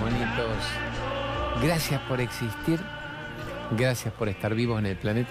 [0.00, 0.56] bonitos.
[1.62, 2.80] Gracias por existir.
[3.76, 5.30] Gracias por estar vivos en el planeta.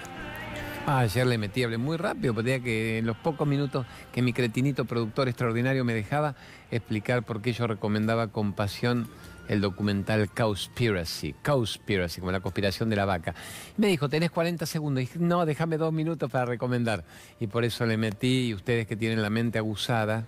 [0.86, 4.32] Ah, ayer le metí, hablé muy rápido, porque que en los pocos minutos que mi
[4.32, 6.34] cretinito productor extraordinario me dejaba
[6.70, 9.08] explicar por qué yo recomendaba con pasión
[9.48, 13.34] el documental Cowspiracy, Cowspiracy, como la conspiración de la vaca.
[13.76, 15.04] Me dijo, tenés 40 segundos.
[15.16, 17.04] No, déjame dos minutos para recomendar.
[17.40, 20.26] Y por eso le metí, y ustedes que tienen la mente abusada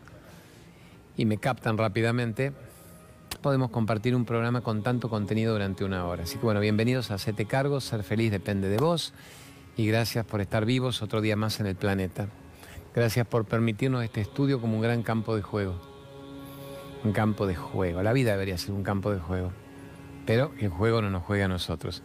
[1.17, 2.53] y me captan rápidamente,
[3.39, 6.25] podemos compartir un programa con tanto contenido durante una hora.
[6.25, 9.13] Así que bueno, bienvenidos a Sete Cargos, ser feliz depende de vos
[9.77, 12.29] y gracias por estar vivos otro día más en el planeta.
[12.95, 15.81] Gracias por permitirnos este estudio como un gran campo de juego.
[17.05, 18.03] Un campo de juego.
[18.03, 19.53] La vida debería ser un campo de juego.
[20.27, 22.03] Pero el juego no nos juega a nosotros.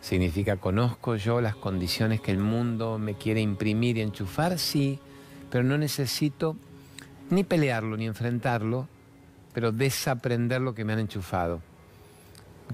[0.00, 5.00] Significa conozco yo las condiciones que el mundo me quiere imprimir y enchufar, sí,
[5.50, 6.56] pero no necesito
[7.30, 8.88] ni pelearlo ni enfrentarlo
[9.56, 11.62] pero desaprender lo que me han enchufado.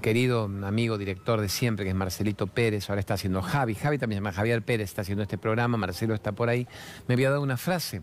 [0.01, 4.17] Querido amigo director de siempre, que es Marcelito Pérez, ahora está haciendo Javi, Javi también
[4.17, 6.67] se llama Javier Pérez, está haciendo este programa, Marcelo está por ahí,
[7.07, 8.01] me había dado una frase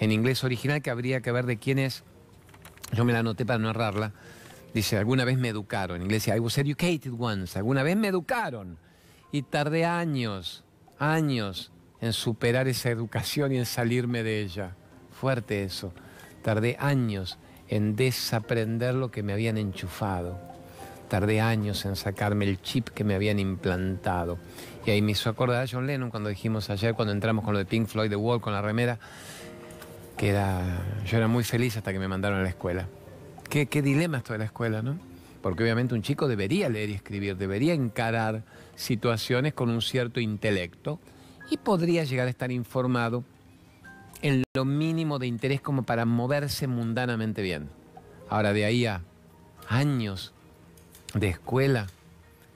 [0.00, 2.02] en inglés original que habría que ver de quién es,
[2.90, 4.12] yo me la anoté para no errarla,
[4.74, 8.78] dice, alguna vez me educaron, en inglés I was educated once, alguna vez me educaron,
[9.30, 10.64] y tardé años,
[10.98, 14.74] años en superar esa educación y en salirme de ella.
[15.12, 15.92] Fuerte eso,
[16.42, 17.38] tardé años
[17.68, 20.38] en desaprender lo que me habían enchufado.
[21.08, 24.38] Tardé años en sacarme el chip que me habían implantado.
[24.84, 27.58] Y ahí me hizo acordar a John Lennon cuando dijimos ayer, cuando entramos con lo
[27.58, 28.98] de Pink Floyd, The Wall, con la remera,
[30.16, 32.88] que era, yo era muy feliz hasta que me mandaron a la escuela.
[33.48, 34.98] Qué, qué dilema esto de la escuela, ¿no?
[35.40, 38.42] Porque obviamente un chico debería leer y escribir, debería encarar
[38.74, 41.00] situaciones con un cierto intelecto
[41.50, 43.24] y podría llegar a estar informado
[44.22, 47.68] en lo mínimo de interés como para moverse mundanamente bien.
[48.28, 49.02] Ahora, de ahí a
[49.68, 50.32] años
[51.14, 51.86] de escuela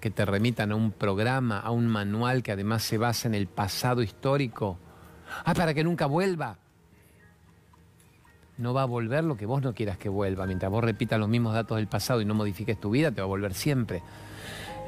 [0.01, 3.47] que te remitan a un programa, a un manual que además se basa en el
[3.47, 4.79] pasado histórico.
[5.45, 6.59] Ah, para que nunca vuelva.
[8.59, 10.47] No va a volver lo que vos no quieras que vuelva.
[10.47, 13.25] Mientras vos repitas los mismos datos del pasado y no modifiques tu vida, te va
[13.25, 14.03] a volver siempre.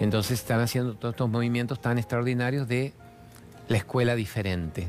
[0.00, 2.92] Entonces están haciendo todos estos movimientos tan extraordinarios de
[3.68, 4.88] la escuela diferente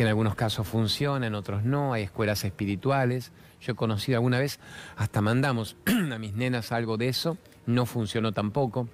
[0.00, 3.32] que en algunos casos funciona, en otros no, hay escuelas espirituales.
[3.60, 4.58] Yo he conocido alguna vez,
[4.96, 5.76] hasta mandamos
[6.10, 8.88] a mis nenas algo de eso, no funcionó tampoco.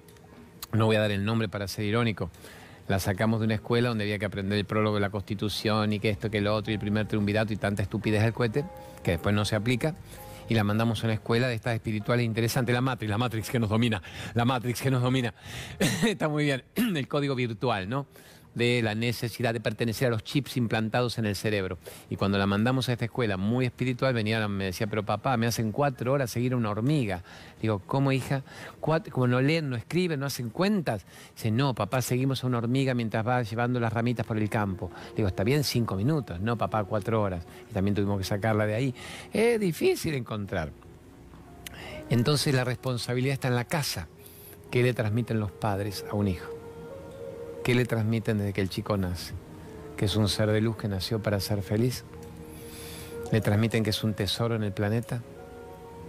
[0.72, 2.28] No voy a dar el nombre para ser irónico.
[2.88, 6.00] La sacamos de una escuela donde había que aprender el prólogo de la Constitución y
[6.00, 8.64] que esto, que lo otro, y el primer triunvirato y tanta estupidez del cohete,
[9.04, 9.94] que después no se aplica
[10.48, 13.60] y la mandamos a una escuela de estas espirituales interesantes, la Matrix, la Matrix que
[13.60, 14.02] nos domina,
[14.34, 15.34] la Matrix que nos domina.
[16.04, 18.06] Está muy bien, el código virtual, ¿no?
[18.56, 21.78] De la necesidad de pertenecer a los chips implantados en el cerebro.
[22.08, 25.46] Y cuando la mandamos a esta escuela muy espiritual, venía, me decía, pero papá, me
[25.46, 27.22] hacen cuatro horas seguir a una hormiga.
[27.60, 28.42] Digo, ¿cómo hija?
[28.80, 31.04] como no leen, no escriben, no hacen cuentas.
[31.34, 34.90] Dice, no, papá, seguimos a una hormiga mientras va llevando las ramitas por el campo.
[35.14, 37.44] Digo, está bien cinco minutos, no, papá, cuatro horas.
[37.70, 38.94] Y también tuvimos que sacarla de ahí.
[39.34, 40.72] Es difícil encontrar.
[42.08, 44.08] Entonces la responsabilidad está en la casa.
[44.70, 46.55] ¿Qué le transmiten los padres a un hijo?
[47.66, 49.34] ¿Qué le transmiten desde que el chico nace?
[49.96, 52.04] Que es un ser de luz que nació para ser feliz.
[53.32, 55.20] Le transmiten que es un tesoro en el planeta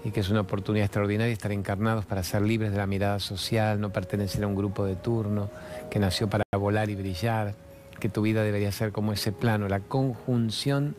[0.04, 3.82] y que es una oportunidad extraordinaria estar encarnados para ser libres de la mirada social,
[3.82, 5.50] no pertenecer a un grupo de turno,
[5.90, 7.56] que nació para volar y brillar,
[8.00, 10.96] que tu vida debería ser como ese plano, la conjunción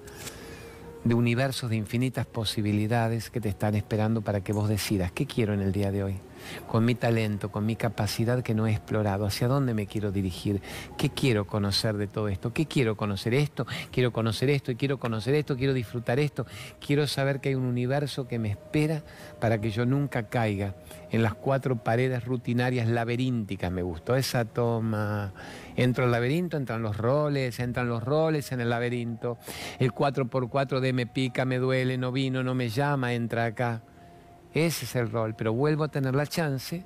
[1.05, 5.55] de universos de infinitas posibilidades que te están esperando para que vos decidas qué quiero
[5.55, 6.21] en el día de hoy
[6.67, 10.61] con mi talento, con mi capacidad que no he explorado, hacia dónde me quiero dirigir,
[10.97, 15.35] qué quiero conocer de todo esto, qué quiero conocer esto, quiero conocer esto, quiero conocer
[15.35, 16.47] esto, quiero disfrutar esto,
[16.85, 19.03] quiero saber que hay un universo que me espera
[19.41, 20.75] para que yo nunca caiga
[21.11, 25.33] en las cuatro paredes rutinarias laberínticas, me gustó esa toma.
[25.77, 29.39] Entro al laberinto, entran los roles, entran los roles en el laberinto.
[29.79, 33.83] El 4x4 de me pica, me duele, no vino, no me llama, entra acá.
[34.55, 36.85] Ese es el rol, pero vuelvo a tener la chance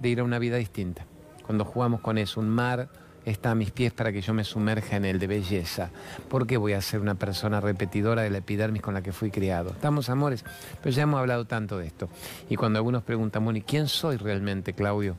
[0.00, 1.04] de ir a una vida distinta.
[1.44, 2.88] Cuando jugamos con eso, un mar
[3.24, 5.90] está a mis pies para que yo me sumerja en él de belleza.
[6.28, 9.30] ¿Por qué voy a ser una persona repetidora de la epidermis con la que fui
[9.30, 9.70] criado?
[9.70, 10.44] Estamos, amores,
[10.82, 12.08] pero ya hemos hablado tanto de esto.
[12.48, 15.16] Y cuando algunos preguntan, bueno, ¿y quién soy realmente, Claudio?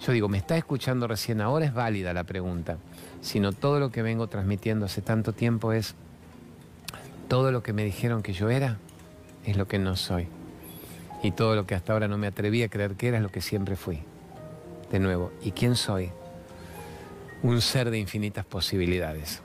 [0.00, 1.66] Yo digo, ¿me está escuchando recién ahora?
[1.66, 2.78] Es válida la pregunta.
[3.20, 5.94] Sino todo lo que vengo transmitiendo hace tanto tiempo es,
[7.28, 8.78] todo lo que me dijeron que yo era,
[9.44, 10.28] es lo que no soy.
[11.24, 13.30] Y todo lo que hasta ahora no me atreví a creer que era es lo
[13.30, 14.00] que siempre fui.
[14.92, 16.10] De nuevo, ¿y quién soy?
[17.42, 19.40] Un ser de infinitas posibilidades.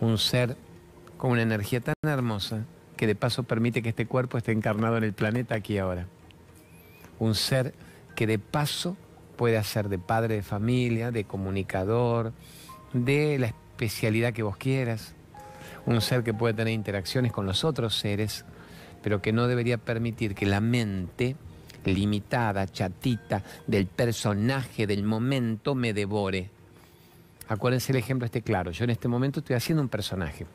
[0.00, 0.56] Un ser
[1.18, 2.64] con una energía tan hermosa
[2.96, 6.06] que de paso permite que este cuerpo esté encarnado en el planeta aquí ahora.
[7.18, 7.74] Un ser
[8.14, 8.96] que de paso
[9.36, 12.32] puede hacer de padre de familia, de comunicador,
[12.94, 15.14] de la especialidad que vos quieras.
[15.84, 18.46] Un ser que puede tener interacciones con los otros seres,
[19.02, 21.36] pero que no debería permitir que la mente
[21.84, 26.50] limitada, chatita, del personaje, del momento, me devore.
[27.48, 28.70] Acuérdense el ejemplo este claro.
[28.72, 30.46] Yo en este momento estoy haciendo un personaje.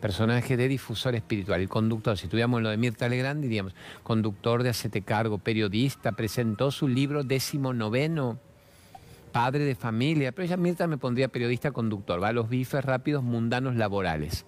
[0.00, 2.16] Personaje de difusor espiritual, el conductor.
[2.16, 7.24] Si tuviéramos lo de Mirta Legrand, diríamos, conductor de Hacete Cargo, periodista, presentó su libro
[7.24, 8.38] décimo noveno,
[9.32, 10.30] padre de familia.
[10.32, 14.44] Pero ella, Mirta, me pondría periodista conductor, va a los bifes rápidos mundanos laborales.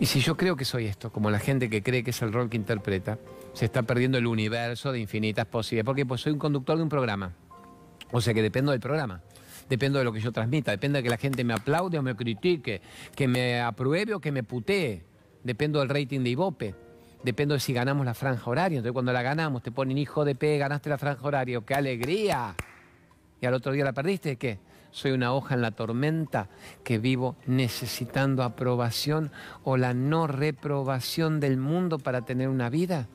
[0.00, 2.32] Y si yo creo que soy esto, como la gente que cree que es el
[2.32, 3.18] rol que interpreta,
[3.52, 5.86] se está perdiendo el universo de infinitas posibilidades.
[5.86, 7.32] Porque pues soy un conductor de un programa.
[8.10, 9.22] O sea que dependo del programa.
[9.68, 10.72] Dependo de lo que yo transmita.
[10.72, 12.82] Depende de que la gente me aplaude o me critique.
[13.14, 15.04] Que me apruebe o que me putee.
[15.44, 16.74] Dependo del rating de Ibope.
[17.22, 18.78] Dependo de si ganamos la franja horaria.
[18.78, 21.60] Entonces cuando la ganamos te ponen hijo de P, ganaste la franja horaria.
[21.64, 22.54] ¡Qué alegría!
[23.40, 24.36] Y al otro día la perdiste.
[24.36, 24.58] ¿Qué?
[24.94, 26.46] Soy una hoja en la tormenta
[26.84, 29.32] que vivo necesitando aprobación
[29.64, 33.08] o la no reprobación del mundo para tener una vida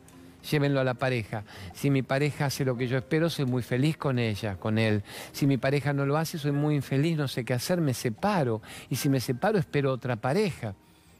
[0.49, 1.43] llévenlo a la pareja.
[1.73, 5.03] Si mi pareja hace lo que yo espero, soy muy feliz con ella, con él.
[5.31, 8.61] Si mi pareja no lo hace, soy muy infeliz, no sé qué hacer, me separo.
[8.89, 10.75] Y si me separo, espero otra pareja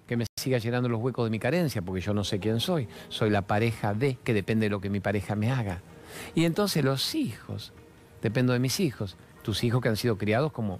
[0.08, 2.88] que me siga llenando los huecos de mi carencia, porque yo no sé quién soy.
[3.10, 5.82] Soy la pareja de, que depende de lo que mi pareja me haga.
[6.34, 7.74] Y entonces los hijos,
[8.22, 9.18] dependo de mis hijos,
[9.50, 10.80] tus hijos que han sido criados como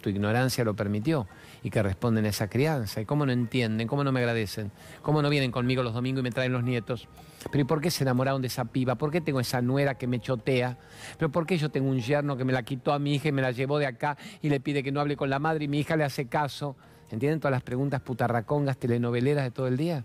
[0.00, 1.28] tu ignorancia lo permitió
[1.62, 3.00] y que responden a esa crianza.
[3.00, 3.86] ¿Y cómo no entienden?
[3.86, 4.72] ¿Cómo no me agradecen?
[5.02, 7.06] ¿Cómo no vienen conmigo los domingos y me traen los nietos?
[7.52, 8.96] ¿Pero y por qué se enamoraron de esa piba?
[8.96, 10.78] ¿Por qué tengo esa nuera que me chotea?
[11.16, 13.32] ¿Pero por qué yo tengo un yerno que me la quitó a mi hija y
[13.32, 15.68] me la llevó de acá y le pide que no hable con la madre y
[15.68, 16.74] mi hija le hace caso?
[17.12, 20.04] ¿Entienden todas las preguntas putarracongas, telenoveleras de todo el día?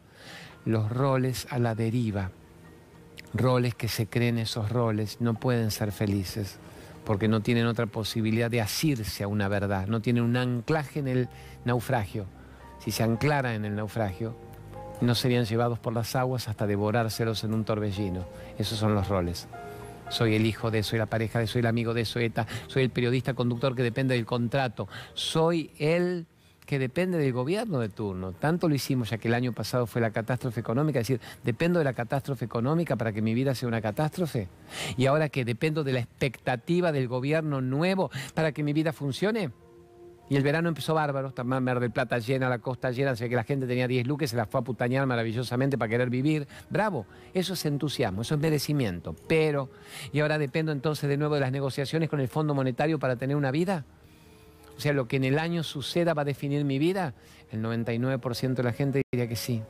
[0.65, 2.30] Los roles a la deriva.
[3.33, 6.60] Roles que se creen esos roles no pueden ser felices
[7.05, 11.07] porque no tienen otra posibilidad de asirse a una verdad, no tienen un anclaje en
[11.07, 11.29] el
[11.65, 12.25] naufragio.
[12.79, 14.35] Si se anclara en el naufragio,
[15.01, 18.25] no serían llevados por las aguas hasta devorárselos en un torbellino.
[18.57, 19.47] Esos son los roles.
[20.09, 22.83] Soy el hijo de, soy la pareja de, soy el amigo de, soy ETA, soy
[22.83, 26.27] el periodista conductor que depende del contrato, soy el
[26.65, 28.31] que depende del gobierno de turno.
[28.31, 31.80] Tanto lo hicimos ya que el año pasado fue la catástrofe económica, es decir, dependo
[31.80, 34.48] de la catástrofe económica para que mi vida sea una catástrofe.
[34.98, 39.51] Y ahora que dependo de la expectativa del gobierno nuevo para que mi vida funcione.
[40.30, 43.27] Y el verano empezó bárbaro, está Mar del Plata llena, la costa llena, o sea
[43.27, 46.48] que la gente tenía 10 luques, se las fue a putañar maravillosamente para querer vivir.
[46.69, 49.15] Bravo, eso es entusiasmo, eso es merecimiento.
[49.27, 49.69] Pero,
[50.13, 53.36] ¿y ahora dependo entonces de nuevo de las negociaciones con el Fondo Monetario para tener
[53.36, 53.86] una vida?
[54.77, 57.13] O sea, lo que en el año suceda va a definir mi vida.
[57.51, 59.61] El 99% de la gente diría que sí.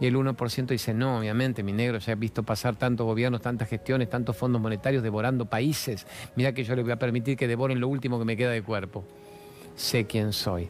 [0.00, 3.68] Y el 1% dice, no, obviamente, mi negro, ya he visto pasar tantos gobiernos, tantas
[3.68, 6.06] gestiones, tantos fondos monetarios devorando países.
[6.36, 8.62] Mira que yo le voy a permitir que devoren lo último que me queda de
[8.62, 9.04] cuerpo.
[9.76, 10.68] Sé quién soy.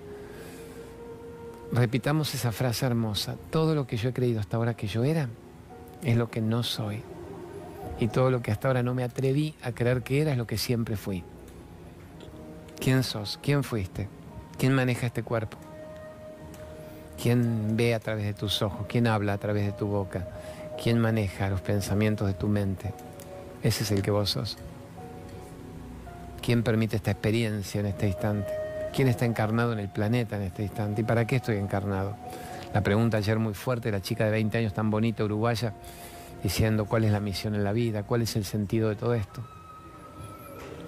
[1.72, 3.36] Repitamos esa frase hermosa.
[3.50, 5.28] Todo lo que yo he creído hasta ahora que yo era
[6.02, 7.02] es lo que no soy.
[8.00, 10.46] Y todo lo que hasta ahora no me atreví a creer que era es lo
[10.46, 11.22] que siempre fui.
[12.80, 13.38] ¿Quién sos?
[13.42, 14.08] ¿Quién fuiste?
[14.58, 15.58] ¿Quién maneja este cuerpo?
[17.22, 18.86] ¿Quién ve a través de tus ojos?
[18.88, 20.26] ¿Quién habla a través de tu boca?
[20.82, 22.94] ¿Quién maneja los pensamientos de tu mente?
[23.62, 24.56] Ese es el que vos sos.
[26.40, 28.50] ¿Quién permite esta experiencia en este instante?
[28.94, 31.02] ¿Quién está encarnado en el planeta en este instante?
[31.02, 32.16] ¿Y para qué estoy encarnado?
[32.72, 35.74] La pregunta ayer muy fuerte, la chica de 20 años tan bonita, uruguaya,
[36.42, 39.42] diciendo cuál es la misión en la vida, cuál es el sentido de todo esto.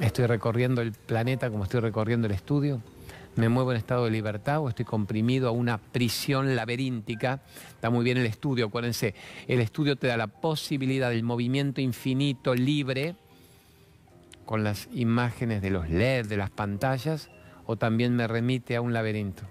[0.02, 2.82] Estoy recorriendo el planeta como estoy recorriendo el estudio.
[3.36, 7.40] Me muevo en estado de libertad o estoy comprimido a una prisión laberíntica.
[7.68, 9.14] Está muy bien el estudio, acuérdense.
[9.46, 13.14] El estudio te da la posibilidad del movimiento infinito, libre,
[14.44, 17.30] con las imágenes de los LED, de las pantallas,
[17.66, 19.44] o también me remite a un laberinto.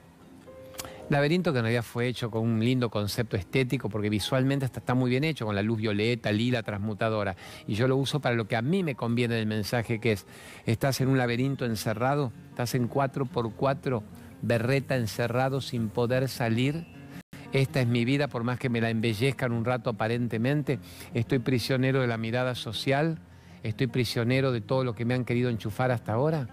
[1.11, 5.09] Laberinto que en realidad fue hecho con un lindo concepto estético porque visualmente está muy
[5.09, 7.35] bien hecho, con la luz violeta, lila, transmutadora.
[7.67, 10.25] Y yo lo uso para lo que a mí me conviene del mensaje que es,
[10.65, 14.01] estás en un laberinto encerrado, estás en 4x4,
[14.41, 16.85] berreta encerrado sin poder salir.
[17.51, 20.79] Esta es mi vida, por más que me la embellezcan un rato aparentemente.
[21.13, 23.19] Estoy prisionero de la mirada social.
[23.63, 26.47] Estoy prisionero de todo lo que me han querido enchufar hasta ahora.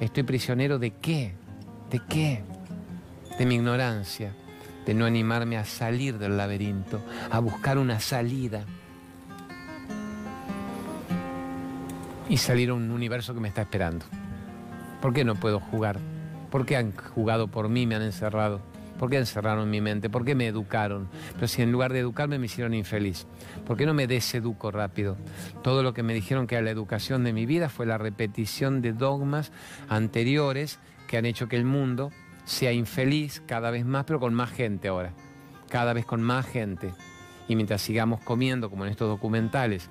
[0.00, 1.36] Estoy prisionero de qué?
[1.88, 2.42] ¿De qué?
[3.38, 4.32] De mi ignorancia,
[4.86, 8.64] de no animarme a salir del laberinto, a buscar una salida
[12.28, 14.06] y salir a un universo que me está esperando.
[15.00, 15.98] ¿Por qué no puedo jugar?
[16.50, 18.60] ¿Por qué han jugado por mí, me han encerrado?
[18.98, 20.08] ¿Por qué encerraron mi mente?
[20.08, 21.08] ¿Por qué me educaron?
[21.34, 23.26] Pero si en lugar de educarme me hicieron infeliz.
[23.66, 25.16] ¿Por qué no me deseduco rápido?
[25.62, 28.80] Todo lo que me dijeron que era la educación de mi vida fue la repetición
[28.80, 29.50] de dogmas
[29.88, 32.12] anteriores que han hecho que el mundo
[32.44, 35.12] sea infeliz cada vez más, pero con más gente ahora.
[35.68, 36.92] Cada vez con más gente.
[37.48, 39.90] Y mientras sigamos comiendo, como en estos documentales,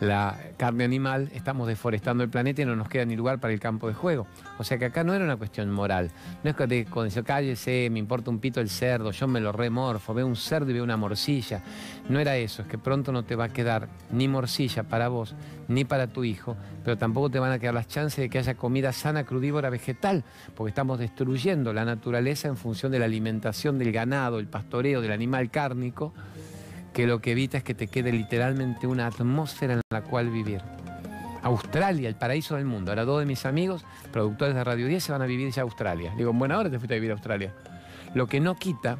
[0.00, 3.60] la carne animal, estamos deforestando el planeta y no nos queda ni lugar para el
[3.60, 4.26] campo de juego.
[4.58, 6.10] O sea que acá no era una cuestión moral.
[6.42, 10.14] No es que cuando cállese, me importa un pito el cerdo, yo me lo remorfo,
[10.14, 11.62] veo un cerdo y veo una morcilla.
[12.08, 15.34] No era eso, es que pronto no te va a quedar ni morcilla para vos,
[15.68, 18.54] ni para tu hijo, pero tampoco te van a quedar las chances de que haya
[18.54, 20.24] comida sana, crudívora, vegetal,
[20.56, 25.12] porque estamos destruyendo la naturaleza en función de la alimentación del ganado, el pastoreo del
[25.12, 26.14] animal cárnico
[26.92, 30.60] que lo que evita es que te quede literalmente una atmósfera en la cual vivir.
[31.42, 32.90] Australia, el paraíso del mundo.
[32.90, 35.64] Ahora dos de mis amigos, productores de Radio 10, se van a vivir ya a
[35.64, 36.12] Australia.
[36.16, 37.54] Digo, en buena hora te fuiste a vivir a Australia.
[38.14, 38.98] Lo que no quita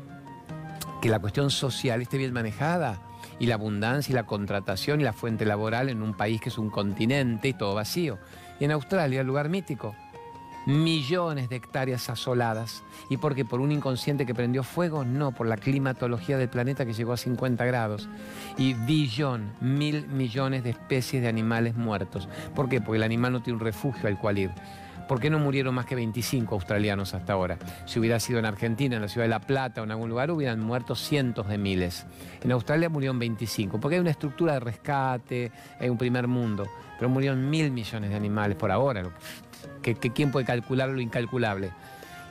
[1.03, 3.01] que la cuestión social esté bien manejada
[3.39, 6.59] y la abundancia y la contratación y la fuente laboral en un país que es
[6.59, 8.19] un continente y todo vacío.
[8.59, 9.95] Y en Australia, el lugar mítico,
[10.67, 12.83] millones de hectáreas asoladas.
[13.09, 13.45] ¿Y por qué?
[13.45, 15.05] ¿Por un inconsciente que prendió fuego?
[15.05, 18.09] No, por la climatología del planeta que llegó a 50 grados.
[18.57, 22.29] Y billón, mil millones de especies de animales muertos.
[22.55, 22.81] ¿Por qué?
[22.81, 24.51] Porque el animal no tiene un refugio al cual ir.
[25.09, 27.59] ¿Por qué no murieron más que 25 australianos hasta ahora?
[27.85, 30.31] Si hubiera sido en Argentina, en la ciudad de La Plata o en algún lugar,
[30.31, 32.07] hubieran muerto cientos de miles.
[32.45, 35.51] En Australia murieron 25, porque hay una estructura de rescate,
[35.81, 39.03] hay un primer mundo, pero murieron mil millones de animales por ahora
[39.83, 41.73] que, quién puede calcular lo incalculable.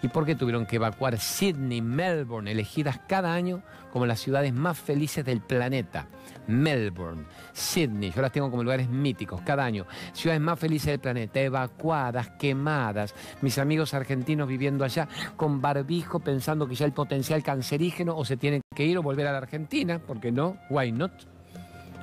[0.01, 4.79] ¿Y por qué tuvieron que evacuar Sydney, Melbourne, elegidas cada año como las ciudades más
[4.79, 6.07] felices del planeta?
[6.47, 9.85] Melbourne, Sydney, yo las tengo como lugares míticos cada año.
[10.13, 13.13] Ciudades más felices del planeta, evacuadas, quemadas.
[13.41, 18.37] Mis amigos argentinos viviendo allá con barbijo pensando que ya el potencial cancerígeno o se
[18.37, 21.11] tienen que ir o volver a la Argentina, porque no, why not?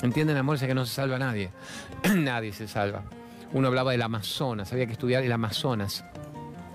[0.02, 0.56] ¿Entienden, amor?
[0.56, 1.50] Es que no se salva nadie.
[2.14, 3.02] nadie se salva.
[3.52, 6.04] Uno hablaba del Amazonas, había que estudiar el Amazonas,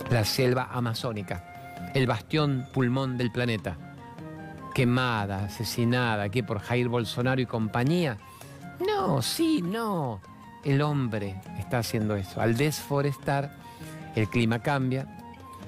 [0.10, 3.78] la selva amazónica, el bastión pulmón del planeta.
[4.74, 8.18] Quemada, asesinada aquí por Jair Bolsonaro y compañía.
[8.86, 10.22] No, sí, no.
[10.64, 12.40] El hombre está haciendo eso.
[12.40, 13.56] Al desforestar,
[14.16, 15.08] el clima cambia,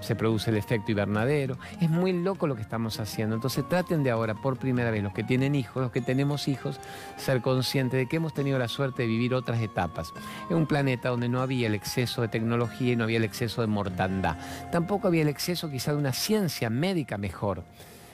[0.04, 1.58] se produce el efecto invernadero.
[1.80, 3.36] Es muy loco lo que estamos haciendo.
[3.36, 6.80] Entonces traten de ahora, por primera vez, los que tienen hijos, los que tenemos hijos,
[7.18, 10.14] ser conscientes de que hemos tenido la suerte de vivir otras etapas.
[10.50, 13.62] En un planeta donde no había el exceso de tecnología y no había el exceso
[13.62, 14.38] de mortandad.
[14.72, 17.64] Tampoco había el exceso quizá de una ciencia médica mejor,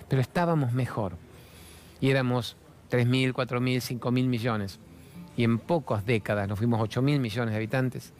[0.08, 1.18] pero estábamos mejor.
[2.00, 2.56] Y éramos
[2.92, 4.80] 3.000, 4.000, 5.000 millones.
[5.36, 8.14] Y en pocas décadas nos fuimos 8.000 millones de habitantes.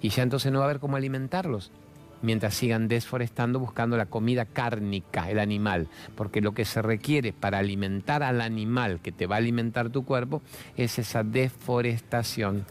[0.00, 1.72] Y ya entonces no va a haber cómo alimentarlos
[2.22, 7.58] mientras sigan desforestando buscando la comida cárnica, el animal, porque lo que se requiere para
[7.58, 10.42] alimentar al animal que te va a alimentar tu cuerpo
[10.76, 12.66] es esa deforestación.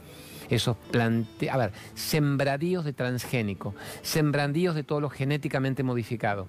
[0.49, 6.47] Esos plante a ver, sembradíos de transgénico, sembradíos de todo lo genéticamente modificado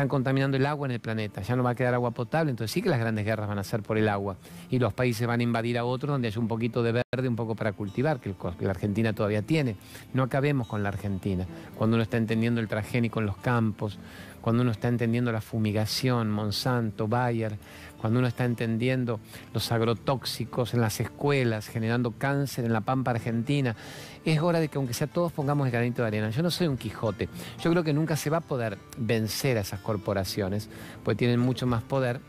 [0.00, 2.72] están contaminando el agua en el planeta, ya no va a quedar agua potable, entonces
[2.72, 4.38] sí que las grandes guerras van a ser por el agua
[4.70, 7.36] y los países van a invadir a otros donde haya un poquito de verde, un
[7.36, 9.76] poco para cultivar, que, la Argentina todavía tiene.
[10.14, 11.44] No acabemos con la Argentina,
[11.76, 13.98] cuando uno está entendiendo el transgénico en los campos,
[14.40, 17.58] cuando uno está entendiendo la fumigación, Monsanto, Bayer,
[18.00, 19.20] cuando uno está entendiendo
[19.52, 23.76] los agrotóxicos en las escuelas, generando cáncer en la pampa argentina,
[24.24, 26.30] es hora de que aunque sea todos pongamos el granito de arena.
[26.30, 27.28] Yo no soy un Quijote,
[27.62, 30.70] yo creo que nunca se va a poder vencer a esas corporaciones,
[31.04, 32.20] porque tienen mucho más poder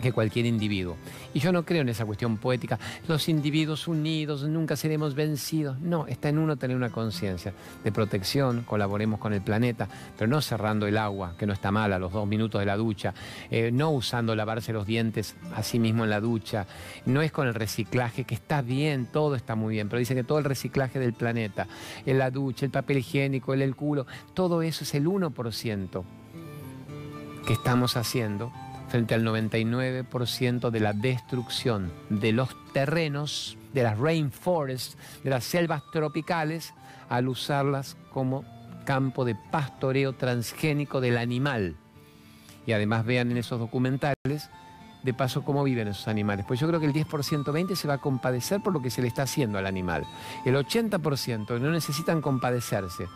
[0.00, 0.96] que cualquier individuo.
[1.34, 2.78] Y yo no creo en esa cuestión poética,
[3.08, 5.78] los individuos unidos, nunca seremos vencidos.
[5.80, 7.52] No, está en uno tener una conciencia
[7.84, 9.88] de protección, colaboremos con el planeta,
[10.18, 12.76] pero no cerrando el agua, que no está mal a los dos minutos de la
[12.76, 13.14] ducha,
[13.50, 16.66] eh, no usando lavarse los dientes a sí mismo en la ducha,
[17.06, 20.24] no es con el reciclaje, que está bien, todo está muy bien, pero dicen que
[20.24, 21.66] todo el reciclaje del planeta,
[22.06, 26.02] en la ducha, el papel higiénico, el, el culo, todo eso es el 1%
[27.46, 28.52] que estamos haciendo
[28.90, 35.82] frente al 99% de la destrucción de los terrenos, de las rainforests, de las selvas
[35.92, 36.74] tropicales,
[37.08, 38.44] al usarlas como
[38.84, 41.76] campo de pastoreo transgénico del animal.
[42.66, 44.50] Y además vean en esos documentales
[45.02, 46.44] de paso cómo viven esos animales.
[46.46, 49.02] Pues yo creo que el 10%, 20% se va a compadecer por lo que se
[49.02, 50.04] le está haciendo al animal.
[50.44, 53.06] El 80% no necesitan compadecerse.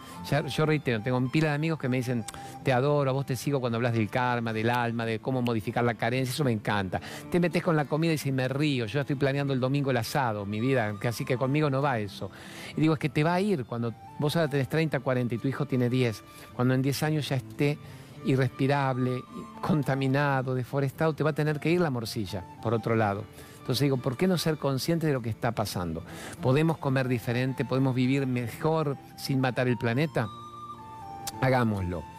[0.48, 2.24] Yo reitero, tengo un pila de amigos que me dicen,
[2.62, 5.84] te adoro, a vos te sigo cuando hablas del karma, del alma, de cómo modificar
[5.84, 7.00] la carencia, eso me encanta.
[7.30, 9.96] Te metes con la comida y dices, me río, yo estoy planeando el domingo el
[9.96, 12.30] asado, mi vida, así que conmigo no va eso.
[12.76, 15.38] Y digo, es que te va a ir cuando vos ahora tenés 30, 40 y
[15.38, 16.22] tu hijo tiene 10,
[16.54, 17.78] cuando en 10 años ya esté
[18.24, 19.24] irrespirable,
[19.60, 23.24] contaminado, deforestado, te va a tener que ir la morcilla, por otro lado.
[23.60, 26.02] Entonces digo, ¿por qué no ser consciente de lo que está pasando?
[26.42, 27.64] ¿Podemos comer diferente?
[27.64, 30.28] ¿Podemos vivir mejor sin matar el planeta?
[31.40, 32.13] Hagámoslo.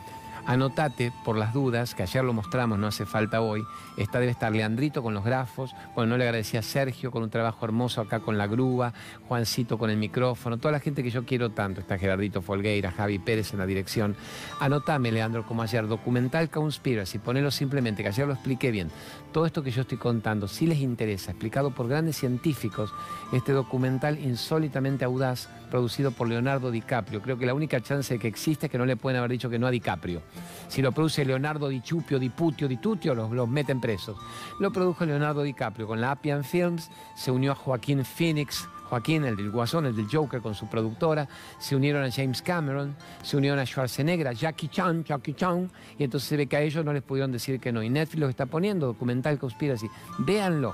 [0.48, 3.66] Anotate por las dudas, que ayer lo mostramos, no hace falta hoy.
[3.98, 5.74] Esta debe estar Leandrito con los grafos.
[5.96, 8.94] Bueno, no le agradecía a Sergio con un trabajo hermoso acá con la grúa,
[9.28, 11.82] Juancito con el micrófono, toda la gente que yo quiero tanto.
[11.82, 14.16] Está Gerardito Folgueira, Javi Pérez en la dirección.
[14.60, 18.92] Anotame, Leandro, como ayer, documental Conspiracy, ponelo simplemente, que ayer lo expliqué bien.
[19.32, 22.94] Todo esto que yo estoy contando, si les interesa, explicado por grandes científicos,
[23.34, 27.22] este documental insólitamente audaz, producido por Leonardo DiCaprio.
[27.22, 29.60] Creo que la única chance que existe es que no le pueden haber dicho que
[29.60, 30.22] no a DiCaprio.
[30.68, 34.18] Si lo produce Leonardo Di Chupio, Di Putio, Di los, los meten presos.
[34.60, 39.36] Lo produjo Leonardo DiCaprio con la Appian Films, se unió a Joaquín Phoenix, Joaquín, el
[39.36, 41.27] del Guasón, el del Joker, con su productora,
[41.60, 46.30] se unieron a James Cameron, se unieron a Schwarzenegger, Jackie Chan, Jackie Chan, y entonces
[46.30, 47.82] se ve que a ellos no les pudieron decir que no.
[47.82, 49.88] Y Netflix lo está poniendo, documental Conspiracy.
[50.20, 50.74] Véanlo.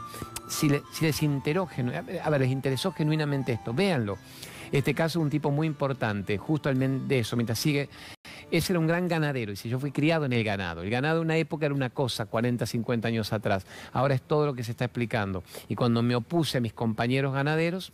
[0.49, 1.69] Si, les, interesó,
[2.23, 4.17] a ver, les interesó genuinamente esto, véanlo.
[4.71, 7.89] Este caso es un tipo muy importante, justo al de eso, mientras sigue
[8.51, 9.51] ese era un gran ganadero.
[9.51, 10.83] Y si yo fui criado en el ganado.
[10.83, 13.65] El ganado en una época era una cosa, 40, 50 años atrás.
[13.93, 15.43] Ahora es todo lo que se está explicando.
[15.69, 17.93] Y cuando me opuse a mis compañeros ganaderos,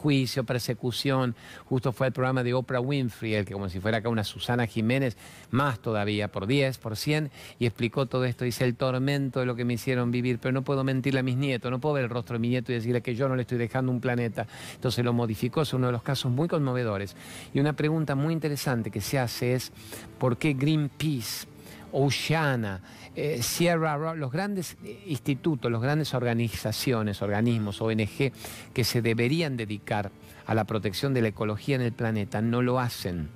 [0.00, 1.34] juicio, persecución.
[1.66, 4.66] Justo fue el programa de Oprah Winfrey, el que como si fuera acá una Susana
[4.66, 5.18] Jiménez,
[5.50, 8.44] más todavía, por 10, por 100, y explicó todo esto.
[8.44, 11.36] Dice el tormento de lo que me hicieron vivir, pero no puedo mentirle a mis
[11.36, 13.42] nietos, no puedo ver el rostro de mi nieto y decirle que yo no le
[13.42, 14.46] estoy dejando un planeta.
[14.74, 17.14] Entonces lo modificó, es uno de los casos muy conmovedores.
[17.52, 19.70] Y una pregunta muy interesante que se hace es,
[20.18, 21.46] ¿por qué Greenpeace?
[21.92, 22.80] Oceana,
[23.16, 28.32] eh, Sierra, los grandes eh, institutos, las grandes organizaciones, organismos, ONG,
[28.72, 30.10] que se deberían dedicar
[30.46, 33.28] a la protección de la ecología en el planeta, no lo hacen.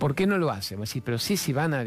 [0.00, 0.86] ¿Por qué no lo hacen?
[0.86, 1.84] Sí, pero sí, si van a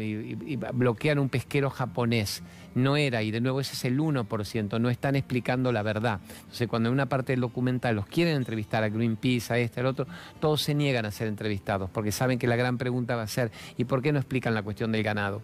[0.72, 2.44] bloquear un pesquero japonés,
[2.76, 6.20] no era, y de nuevo ese es el 1%, no están explicando la verdad.
[6.42, 9.86] Entonces, cuando en una parte del documental los quieren entrevistar a Greenpeace, a este, al
[9.86, 10.06] otro,
[10.38, 13.50] todos se niegan a ser entrevistados, porque saben que la gran pregunta va a ser,
[13.76, 15.42] ¿y por qué no explican la cuestión del ganado?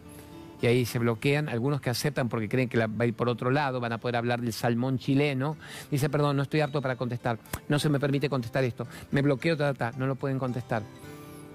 [0.63, 3.51] Y ahí se bloquean, algunos que aceptan porque creen que va a ir por otro
[3.51, 5.57] lado, van a poder hablar del salmón chileno.
[5.91, 9.57] Dice, perdón, no estoy apto para contestar, no se me permite contestar esto, me bloqueo,
[9.57, 10.83] ta, no lo pueden contestar.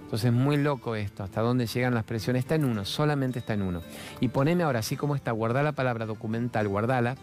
[0.04, 2.41] Entonces es muy loco esto, hasta dónde llegan las presiones.
[2.41, 3.82] Está en uno, solamente está en uno.
[4.20, 7.15] Y poneme ahora, así como está, guardá la palabra documental, guardala,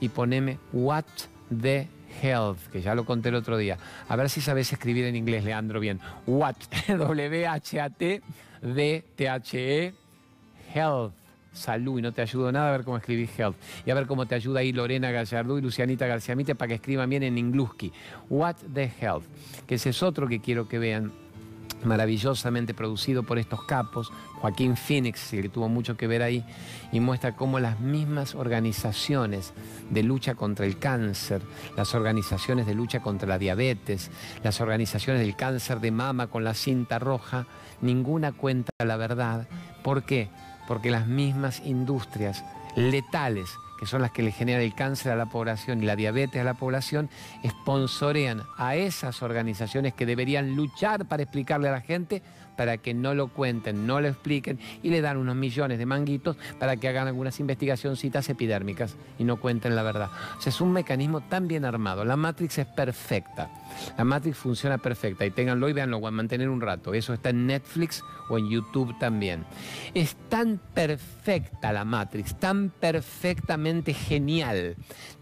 [0.00, 1.04] y poneme what
[1.48, 1.88] the
[2.22, 3.78] health, que ya lo conté el otro día.
[4.08, 5.98] A ver si sabes escribir en inglés, Leandro, bien.
[6.26, 6.56] What,
[6.88, 8.22] W-H-A-T,
[8.62, 9.94] D-T-H-E,
[10.74, 11.25] health
[11.56, 13.56] salud y no te ayudo nada a ver cómo escribís health.
[13.84, 16.74] Y a ver cómo te ayuda ahí Lorena Gallardú y Lucianita García Mite para que
[16.74, 17.92] escriban bien en ingluski.
[18.30, 19.24] What the health,
[19.66, 21.12] que ese es otro que quiero que vean
[21.84, 26.44] maravillosamente producido por estos capos, Joaquín Phoenix, que tuvo mucho que ver ahí,
[26.92, 29.52] y muestra cómo las mismas organizaciones
[29.90, 31.42] de lucha contra el cáncer,
[31.76, 34.10] las organizaciones de lucha contra la diabetes,
[34.42, 37.46] las organizaciones del cáncer de mama con la cinta roja,
[37.80, 39.48] ninguna cuenta la verdad.
[39.82, 40.28] ¿Por qué?
[40.66, 42.44] Porque las mismas industrias
[42.76, 46.40] letales, que son las que le generan el cáncer a la población y la diabetes
[46.40, 47.10] a la población,
[47.46, 52.22] sponsorean a esas organizaciones que deberían luchar para explicarle a la gente
[52.56, 56.36] para que no lo cuenten, no lo expliquen y le dan unos millones de manguitos
[56.58, 60.10] para que hagan algunas investigacioncitas epidérmicas y no cuenten la verdad.
[60.38, 62.04] O sea, es un mecanismo tan bien armado.
[62.04, 63.50] La Matrix es perfecta.
[63.98, 66.94] La Matrix funciona perfecta y ténganlo y véanlo, a mantener un rato.
[66.94, 69.44] Eso está en Netflix o en YouTube también.
[69.94, 74.76] Es tan perfecta la Matrix, tan perfectamente genial,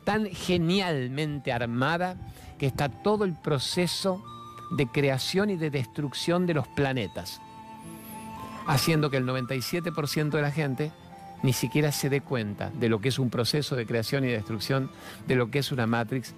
[0.04, 2.16] tan genialmente armada
[2.58, 4.22] que está todo el proceso
[4.76, 7.40] de creación y de destrucción de los planetas,
[8.66, 10.92] haciendo que el 97% de la gente
[11.42, 14.90] ni siquiera se dé cuenta de lo que es un proceso de creación y destrucción,
[15.26, 16.34] de lo que es una Matrix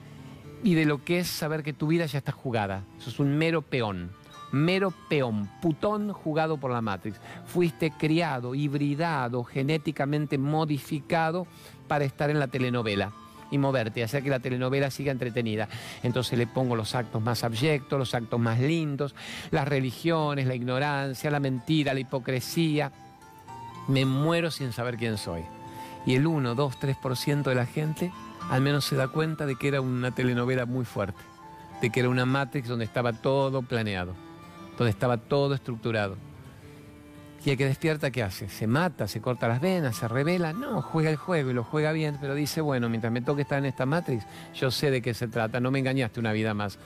[0.65, 2.83] y de lo que es saber que tu vida ya está jugada.
[2.99, 4.11] Eso es un mero peón,
[4.51, 7.21] mero peón, putón jugado por la Matrix.
[7.47, 11.47] Fuiste criado, hibridado, genéticamente modificado
[11.87, 13.13] para estar en la telenovela
[13.51, 15.69] y moverte, hacer que la telenovela siga entretenida.
[16.03, 19.15] Entonces le pongo los actos más abyectos, los actos más lindos,
[19.51, 22.93] las religiones, la ignorancia, la mentira, la hipocresía.
[23.89, 25.43] Me muero sin saber quién soy.
[26.07, 28.13] Y el 1, 2, 3% de la gente
[28.51, 31.21] al menos se da cuenta de que era una telenovela muy fuerte,
[31.81, 34.15] de que era una Matrix donde estaba todo planeado,
[34.79, 36.17] donde estaba todo estructurado.
[37.47, 38.49] Y el que despierta, ¿qué hace?
[38.49, 39.07] ¿Se mata?
[39.07, 39.95] ¿Se corta las venas?
[39.95, 40.53] ¿Se revela?
[40.53, 43.61] No, juega el juego y lo juega bien, pero dice, bueno, mientras me toque estar
[43.61, 46.81] en esta Matrix, yo sé de qué se trata, no me engañaste una vida más.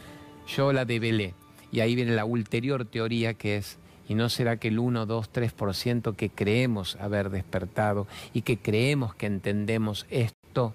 [0.47, 1.33] Yo la develé.
[1.73, 5.33] Y ahí viene la ulterior teoría que es, ¿Y no será que el 1, 2,
[5.33, 10.75] 3% que creemos haber despertado y que creemos que entendemos esto,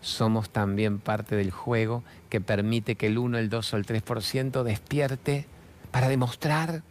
[0.00, 4.62] somos también parte del juego que permite que el 1, el 2 o el 3%
[4.62, 5.44] despierte
[5.90, 6.84] para demostrar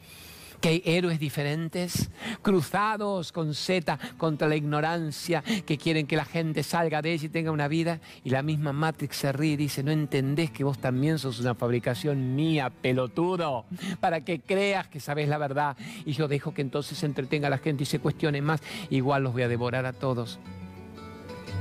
[0.59, 2.09] que hay héroes diferentes,
[2.41, 7.29] cruzados con Z contra la ignorancia, que quieren que la gente salga de ella y
[7.29, 7.99] tenga una vida.
[8.23, 11.55] Y la misma Matrix se ríe y dice, no entendés que vos también sos una
[11.55, 13.65] fabricación mía, pelotudo,
[13.99, 15.77] para que creas que sabés la verdad.
[16.05, 18.61] Y yo dejo que entonces se entretenga a la gente y se cuestione más.
[18.89, 20.39] Igual los voy a devorar a todos.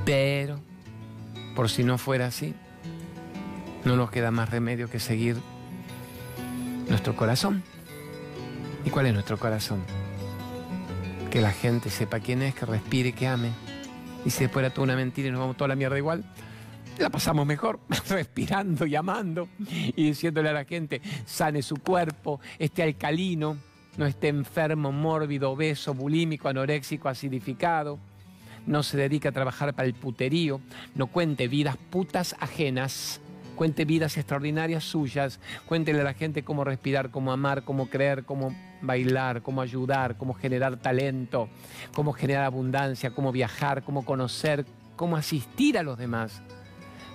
[0.05, 0.61] Pero,
[1.55, 2.55] por si no fuera así,
[3.85, 5.37] no nos queda más remedio que seguir
[6.89, 7.63] nuestro corazón.
[8.85, 9.83] ¿Y cuál es nuestro corazón?
[11.31, 13.51] Que la gente sepa quién es, que respire, que ame.
[14.25, 16.25] Y si después era toda una mentira y nos vamos toda la mierda igual,
[16.99, 22.83] la pasamos mejor, respirando y amando y diciéndole a la gente, sane su cuerpo, esté
[22.83, 23.57] alcalino,
[23.97, 27.99] no esté enfermo, mórbido, obeso, bulímico, anoréxico, acidificado,
[28.67, 30.61] no se dedique a trabajar para el puterío,
[30.95, 33.21] no cuente vidas putas ajenas,
[33.59, 38.55] cuente vidas extraordinarias suyas, cuéntele a la gente cómo respirar, cómo amar, cómo creer, cómo
[38.81, 41.49] bailar, cómo ayudar, cómo generar talento,
[41.93, 46.41] cómo generar abundancia, cómo viajar, cómo conocer, cómo asistir a los demás.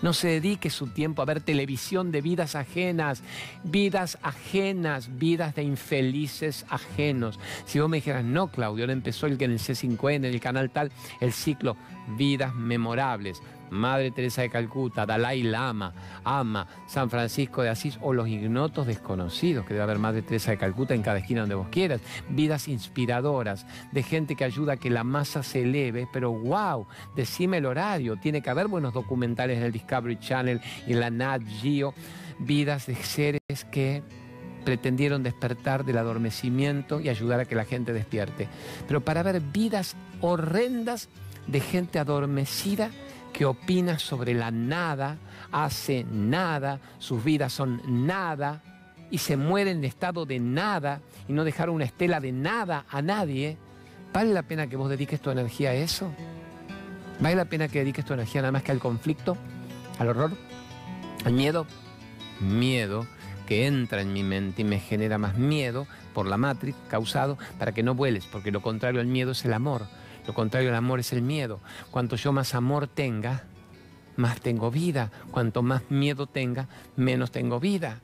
[0.01, 3.23] No se dedique su tiempo a ver televisión de vidas ajenas,
[3.63, 7.39] vidas ajenas, vidas de infelices ajenos.
[7.65, 10.41] Si vos me dijeras, no, Claudio, ahora empezó el que en el C5N, en el
[10.41, 11.77] canal tal, el ciclo
[12.17, 13.41] Vidas Memorables.
[13.69, 19.65] Madre Teresa de Calcuta, Dalai Lama, Ama, San Francisco de Asís o los ignotos desconocidos,
[19.65, 22.01] que debe haber Madre Teresa de Calcuta en cada esquina donde vos quieras.
[22.29, 27.57] Vidas inspiradoras, de gente que ayuda a que la masa se eleve, pero wow, decime
[27.57, 31.41] el horario, tiene que haber buenos documentales en el Discovery Channel y en la Nat
[31.61, 31.93] Geo,
[32.39, 34.03] vidas de seres que
[34.63, 38.47] pretendieron despertar del adormecimiento y ayudar a que la gente despierte.
[38.87, 41.09] Pero para ver vidas horrendas
[41.47, 42.89] de gente adormecida
[43.33, 45.17] que opina sobre la nada,
[45.51, 48.61] hace nada, sus vidas son nada
[49.09, 53.01] y se muere en estado de nada y no dejar una estela de nada a
[53.01, 53.57] nadie,
[54.13, 56.11] ¿vale la pena que vos dediques tu energía a eso?
[57.19, 59.35] ¿Vale la pena que dediques tu energía nada más que al conflicto,
[59.99, 60.31] al horror,
[61.25, 61.65] al miedo?
[62.39, 63.05] Miedo
[63.47, 67.71] que entra en mi mente y me genera más miedo por la matriz causado para
[67.71, 69.87] que no vueles, porque lo contrario al miedo es el amor.
[70.27, 71.59] Lo contrario al amor es el miedo.
[71.91, 73.43] Cuanto yo más amor tenga,
[74.15, 75.11] más tengo vida.
[75.31, 78.01] Cuanto más miedo tenga, menos tengo vida.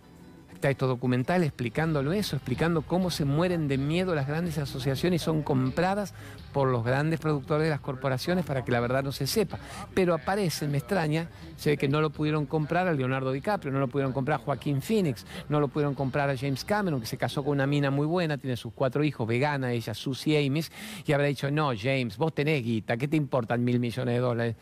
[0.60, 5.24] Está esto documental explicándolo eso, explicando cómo se mueren de miedo las grandes asociaciones y
[5.24, 6.14] son compradas
[6.52, 9.58] por los grandes productores de las corporaciones para que la verdad no se sepa.
[9.94, 11.30] Pero aparece, me extraña,
[11.64, 14.82] ve que no lo pudieron comprar a Leonardo DiCaprio, no lo pudieron comprar a Joaquín
[14.82, 18.06] Phoenix, no lo pudieron comprar a James Cameron, que se casó con una mina muy
[18.06, 20.74] buena, tiene sus cuatro hijos, vegana, ella, Susie Amis,
[21.06, 24.56] y habrá dicho, no, James, vos tenés guita, ¿qué te importan mil millones de dólares?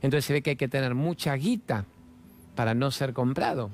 [0.00, 1.86] Entonces se ve que hay que tener mucha guita
[2.54, 3.72] para no ser comprado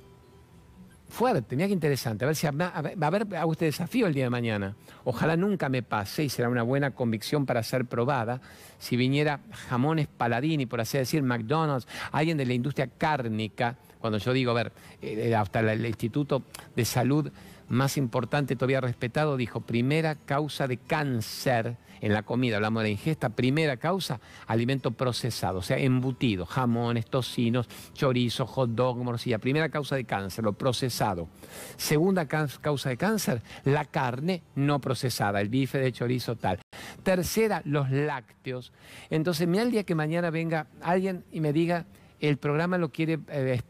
[1.08, 2.24] fuerte, mira qué interesante.
[2.24, 4.74] A ver si va a haber hago este desafío el día de mañana.
[5.04, 8.40] Ojalá nunca me pase y será una buena convicción para ser probada.
[8.78, 14.32] Si viniera jamones Paladini, por así decir, McDonald's, alguien de la industria cárnica, cuando yo
[14.32, 16.42] digo, a ver, eh, hasta el Instituto
[16.74, 17.30] de Salud
[17.68, 22.92] más importante todavía respetado, dijo, primera causa de cáncer en la comida, hablamos de la
[22.92, 29.38] ingesta, primera causa, alimento procesado, o sea, embutido, jamones, tocinos, chorizo, hot dog, morcilla.
[29.38, 31.28] Primera causa de cáncer, lo procesado.
[31.76, 36.60] Segunda causa de cáncer, la carne no procesada, el bife de chorizo tal.
[37.02, 38.72] Tercera, los lácteos.
[39.10, 41.86] Entonces, mira el día que mañana venga alguien y me diga,
[42.20, 43.60] el programa lo quiere eh,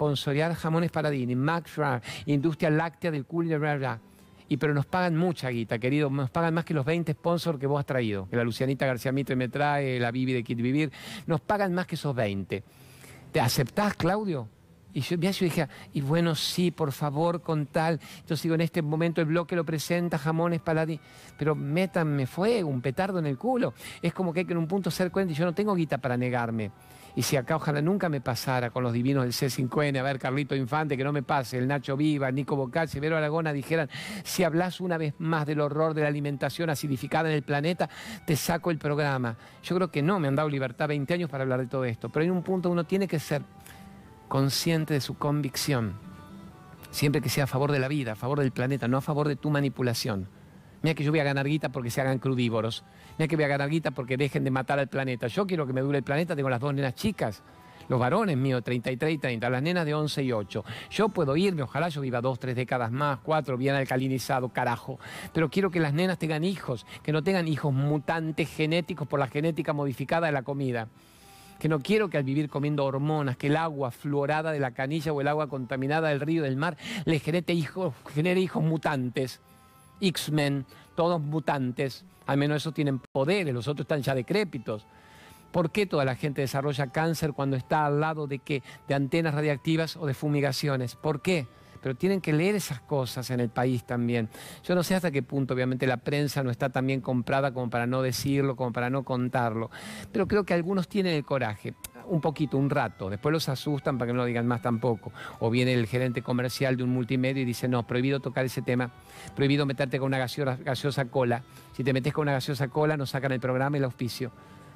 [0.57, 1.73] Jamones Paradini, Max
[2.27, 3.61] Industria Láctea del Cooler,
[4.49, 7.67] y pero nos pagan mucha guita, querido, nos pagan más que los 20 sponsors que
[7.67, 10.93] vos has traído, que la Lucianita García Mitre me trae, la Vivi de Kit Vivir,
[11.27, 12.63] nos pagan más que esos 20.
[13.33, 14.49] ¿Te aceptás, Claudio?
[14.97, 18.01] Y yo, dije, y bueno, sí, por favor, con tal.
[18.21, 20.99] Entonces digo, en este momento el bloque lo presenta, jamones, paladín.
[21.37, 23.75] Pero métanme fuego, un petardo en el culo.
[24.01, 26.17] Es como que hay que en un punto ser y yo no tengo guita para
[26.17, 26.71] negarme.
[27.17, 30.55] Y si acá ojalá nunca me pasara con los divinos del C5N, a ver, Carlito
[30.55, 33.89] Infante, que no me pase, el Nacho Viva, Nico Bocacci, Vero Aragona dijeran,
[34.23, 37.89] si hablas una vez más del horror de la alimentación acidificada en el planeta,
[38.27, 39.39] te saco el programa.
[39.63, 42.11] Yo creo que no, me han dado libertad 20 años para hablar de todo esto,
[42.11, 43.41] pero en un punto uno tiene que ser
[44.29, 45.95] consciente de su convicción,
[46.91, 49.27] siempre que sea a favor de la vida, a favor del planeta, no a favor
[49.27, 50.29] de tu manipulación.
[50.87, 52.85] Mira que yo voy a ganar guita porque se hagan crudívoros.
[53.19, 55.27] Mira que voy a ganar guita porque dejen de matar al planeta.
[55.27, 57.43] Yo quiero que me dure el planeta, tengo las dos nenas chicas.
[57.89, 60.65] Los varones míos, 33 y 30, las nenas de 11 y 8.
[60.91, 65.01] Yo puedo irme, ojalá yo viva dos, tres décadas más, cuatro, bien alcalinizado, carajo.
[65.33, 69.27] Pero quiero que las nenas tengan hijos, que no tengan hijos mutantes genéticos por la
[69.27, 70.87] genética modificada de la comida
[71.59, 75.15] que no quiero que al vivir comiendo hormonas, que el agua fluorada de la canilla
[75.15, 79.41] o el agua contaminada del río del mar les genere hijos, genere hijos mutantes,
[80.01, 84.87] X-Men, todos mutantes, al menos esos tienen poderes, los otros están ya decrépitos.
[85.53, 88.63] ¿Por qué toda la gente desarrolla cáncer cuando está al lado de qué?
[88.89, 90.97] De antenas radiactivas o de fumigaciones.
[90.97, 91.47] ¿Por qué?
[91.83, 94.29] Pero tienen que leer esas cosas en el país también.
[94.65, 97.71] Yo no sé hasta qué punto, obviamente, la prensa no está tan bien comprada como
[97.71, 99.71] para no decirlo, como para no contarlo.
[100.13, 101.75] Pero creo que algunos tienen el coraje
[102.09, 105.13] un poquito, un rato, después los asustan para que no lo digan más tampoco.
[105.41, 108.91] O viene el gerente comercial de un multimedio y dice, no, prohibido tocar ese tema,
[109.35, 111.43] prohibido meterte con una gaseosa, gaseosa cola.
[111.73, 114.31] Si te metes con una gaseosa cola, nos sacan el programa y el auspicio.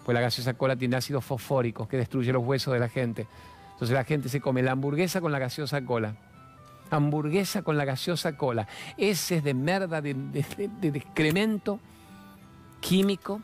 [0.05, 3.27] Pues la gaseosa cola tiene ácidos fosfóricos que destruye los huesos de la gente.
[3.73, 6.17] Entonces la gente se come la hamburguesa con la gaseosa cola.
[6.91, 8.67] Hamburguesa con la gaseosa cola.
[8.97, 11.79] Ese es de merda, de, de excremento
[12.81, 13.41] químico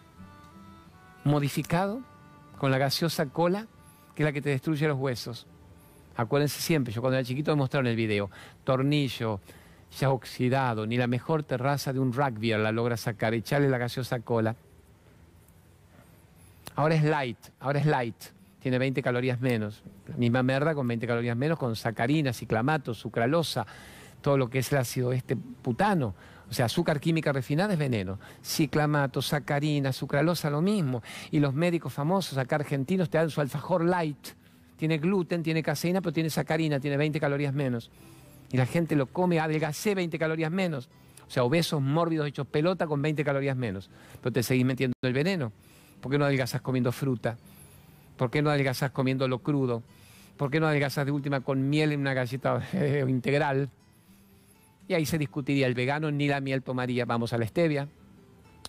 [1.24, 2.00] modificado
[2.58, 3.66] con la gaseosa cola
[4.16, 5.46] que es la que te destruye los huesos.
[6.16, 8.30] Acuérdense siempre, yo cuando era chiquito me mostraron el video,
[8.64, 9.40] tornillo
[10.00, 14.20] ya oxidado, ni la mejor terraza de un rugby la logra sacar, echarle la gaseosa
[14.20, 14.56] cola.
[16.74, 18.16] Ahora es light, ahora es light,
[18.60, 19.82] tiene 20 calorías menos.
[20.08, 23.66] La misma merda con 20 calorías menos, con sacarina, ciclamato, sucralosa,
[24.22, 26.14] todo lo que es el ácido este putano.
[26.48, 28.18] O sea, azúcar química refinada es veneno.
[28.42, 31.02] Ciclamato, sacarina, sucralosa, lo mismo.
[31.30, 34.28] Y los médicos famosos acá argentinos te dan su alfajor light.
[34.76, 37.90] Tiene gluten, tiene caseína, pero tiene sacarina, tiene 20 calorías menos.
[38.52, 40.88] Y la gente lo come, adelgacé 20 calorías menos.
[41.26, 43.90] O sea, obesos, mórbidos, hechos pelota con 20 calorías menos.
[44.20, 45.52] Pero te seguís metiendo el veneno.
[46.00, 47.36] ¿Por qué no adelgazás comiendo fruta?
[48.16, 49.82] ¿Por qué no adelgazás comiendo lo crudo?
[50.36, 52.62] ¿Por qué no adelgazás de última con miel en una galleta
[53.08, 53.70] integral?
[54.88, 57.88] Y ahí se discutiría el vegano, ni la miel tomaría, vamos a la stevia.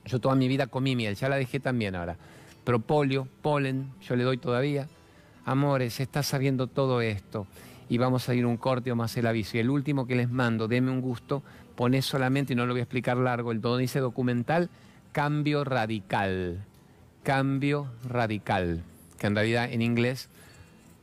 [0.06, 2.18] Yo toda mi vida comí miel, ya la dejé también ahora.
[2.64, 4.88] Propolio, polen, yo le doy todavía.
[5.46, 7.48] Amores, está sabiendo todo esto.
[7.90, 9.58] Y vamos a ir un corte o más el aviso.
[9.58, 11.44] Y el último que les mando, deme un gusto,
[11.76, 14.70] poné solamente, y no lo voy a explicar largo, el todo dice documental,
[15.12, 16.66] cambio radical.
[17.24, 18.84] Cambio radical.
[19.20, 20.30] Que en realidad en inglés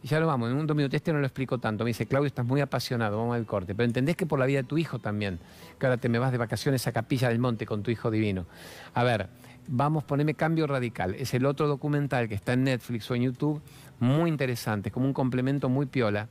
[0.08, 1.82] ya lo vamos, en un minutos, este no lo explico tanto.
[1.82, 3.74] Me dice, Claudio, estás muy apasionado, vamos al corte.
[3.74, 5.38] Pero entendés que por la vida de tu hijo también,
[5.78, 8.44] que ahora te me vas de vacaciones a Capilla del Monte con tu hijo divino.
[8.92, 9.30] A ver,
[9.66, 11.14] vamos, poneme Cambio Radical.
[11.14, 13.62] Es el otro documental que está en Netflix o en YouTube,
[13.98, 16.28] muy interesante, como un complemento muy piola.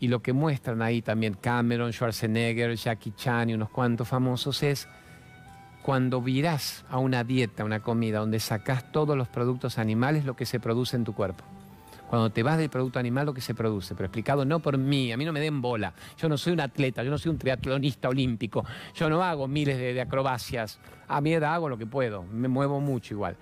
[0.00, 4.88] Y lo que muestran ahí también Cameron, Schwarzenegger, Jackie Chan y unos cuantos famosos es
[5.82, 10.44] cuando virás a una dieta, una comida, donde sacás todos los productos animales, lo que
[10.44, 11.44] se produce en tu cuerpo
[12.08, 15.12] cuando te vas del producto animal lo que se produce, pero explicado no por mí,
[15.12, 15.92] a mí no me den bola.
[16.18, 18.64] Yo no soy un atleta, yo no soy un triatlonista olímpico,
[18.94, 23.14] yo no hago miles de, acrobacias, a mi hago lo que puedo, me muevo mucho
[23.14, 23.36] igual.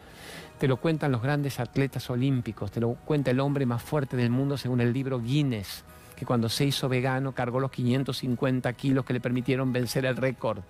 [0.59, 4.31] Te lo cuentan los grandes atletas olímpicos, te lo cuenta el hombre más fuerte del
[4.31, 9.13] mundo según el libro Guinness que cuando se hizo vegano cargó los 550 kilos que
[9.13, 10.61] le permitieron vencer el récord.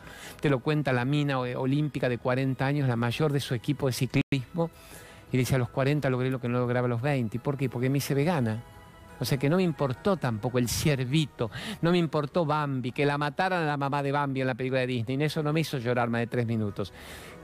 [0.41, 3.93] Te lo cuenta la mina olímpica de 40 años, la mayor de su equipo de
[3.93, 4.71] ciclismo,
[5.35, 7.41] y dice, a los 40 logré lo que no lograba a los 20.
[7.41, 7.69] ¿Por qué?
[7.69, 8.63] Porque me hice vegana.
[9.19, 11.51] O sea que no me importó tampoco el ciervito,
[11.83, 14.83] no me importó Bambi, que la mataran a la mamá de Bambi en la película
[14.83, 15.21] de Disney.
[15.25, 16.93] Eso no me hizo llorar más de tres minutos.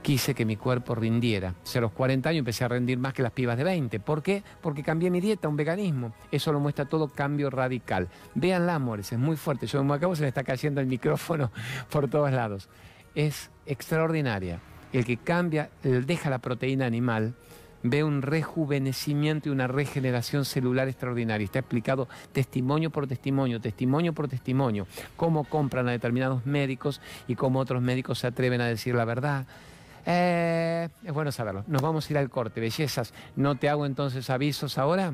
[0.01, 1.53] Quise que mi cuerpo rindiera.
[1.61, 3.99] O sea, a los 40 años empecé a rendir más que las pibas de 20.
[3.99, 4.41] ¿Por qué?
[4.61, 6.13] Porque cambié mi dieta, un veganismo.
[6.31, 8.07] Eso lo muestra todo cambio radical.
[8.35, 9.67] Véanla, amores, es muy fuerte.
[9.67, 11.51] Yo me acabo, se me está cayendo el micrófono
[11.89, 12.69] por todos lados.
[13.15, 14.61] Es extraordinaria.
[14.93, 17.33] El que cambia, deja la proteína animal
[17.83, 21.45] ve un rejuvenecimiento y una regeneración celular extraordinaria.
[21.45, 27.59] Está explicado testimonio por testimonio, testimonio por testimonio, cómo compran a determinados médicos y cómo
[27.59, 29.45] otros médicos se atreven a decir la verdad.
[30.05, 31.63] Eh, es bueno saberlo.
[31.67, 33.13] Nos vamos a ir al corte, bellezas.
[33.35, 35.13] ¿No te hago entonces avisos ahora?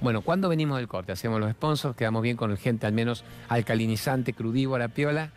[0.00, 1.12] Bueno, cuando venimos del corte?
[1.12, 5.30] Hacemos los sponsors, quedamos bien con el gente, al menos alcalinizante, crudívora, piola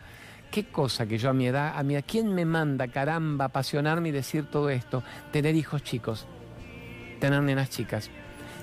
[0.54, 4.10] qué cosa que yo a mi edad, a mi edad, ¿quién me manda, caramba, apasionarme
[4.10, 5.02] y decir todo esto?
[5.32, 6.28] Tener hijos chicos,
[7.20, 8.12] tener nenas chicas.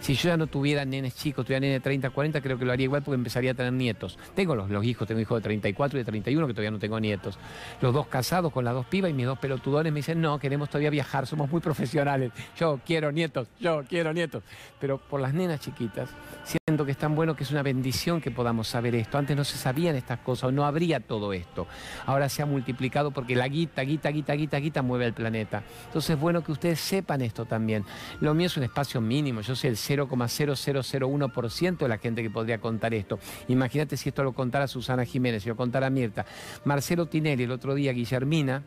[0.01, 2.73] Si yo ya no tuviera nenes chicos, tuviera nenes de 30, 40, creo que lo
[2.73, 4.19] haría igual porque empezaría a tener nietos.
[4.35, 7.39] Tengo los, hijos, tengo hijos de 34 y de 31 que todavía no tengo nietos.
[7.81, 10.71] Los dos casados con las dos pibas y mis dos pelotudones me dicen, no, queremos
[10.71, 12.33] todavía viajar, somos muy profesionales.
[12.57, 14.43] Yo quiero nietos, yo quiero nietos.
[14.81, 16.09] Pero por las nenas chiquitas,
[16.45, 19.19] siento que es tan bueno que es una bendición que podamos saber esto.
[19.19, 21.67] Antes no se sabían estas cosas, no habría todo esto.
[22.07, 25.63] Ahora se ha multiplicado porque la guita, guita, guita, guita, guita mueve el planeta.
[25.87, 27.85] Entonces es bueno que ustedes sepan esto también.
[28.21, 32.59] Lo mío es un espacio mínimo, yo soy el 0,0001% de la gente que podría
[32.61, 33.19] contar esto.
[33.49, 36.27] Imagínate si esto lo contara Susana Jiménez, si lo contara Mirta.
[36.65, 38.63] Marcelo Tinelli, el otro día, Guillermina,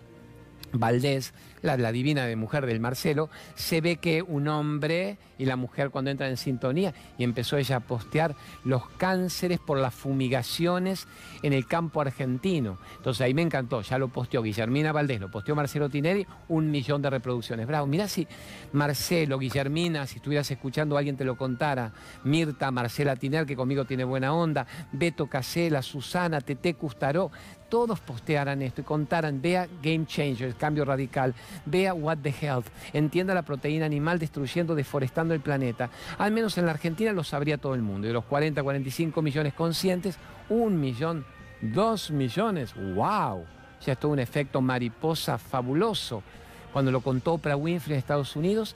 [0.73, 1.33] Valdés,
[1.63, 6.11] la, divina de mujer del Marcelo, se ve que un hombre y la mujer cuando
[6.11, 11.07] entran en sintonía y empezó ella a postear los cánceres por las fumigaciones
[11.41, 12.77] en el campo argentino.
[12.97, 17.01] Entonces ahí me encantó, ya lo posteó Guillermina Valdés, lo posteó Marcelo Tineri, un millón
[17.01, 17.65] de reproducciones.
[17.65, 18.27] Bravo, mirá si
[18.73, 24.03] Marcelo, Guillermina, si estuvieras escuchando alguien te lo contara, Mirta, Marcela Tiner, que conmigo tiene
[24.03, 27.31] buena onda, Beto Casela, Susana, Tete Custaró,
[27.69, 31.33] todos postearan esto y contaran, vea Game Changer, cambio radical,
[31.65, 35.89] vea What the Health, entienda la proteína animal destruyendo, deforestando el planeta.
[36.17, 38.07] Al menos en la Argentina lo sabría todo el mundo.
[38.07, 40.17] De los 40, 45 millones conscientes,
[40.49, 41.25] un millón,
[41.61, 43.45] dos millones, wow.
[43.85, 46.23] Ya es un efecto mariposa fabuloso.
[46.71, 48.75] Cuando lo contó Oprah Winfrey en Estados Unidos,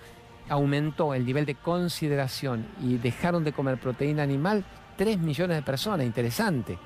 [0.49, 4.63] aumentó el nivel de consideración y dejaron de comer proteína animal
[4.97, 6.77] 3 millones de personas, interesante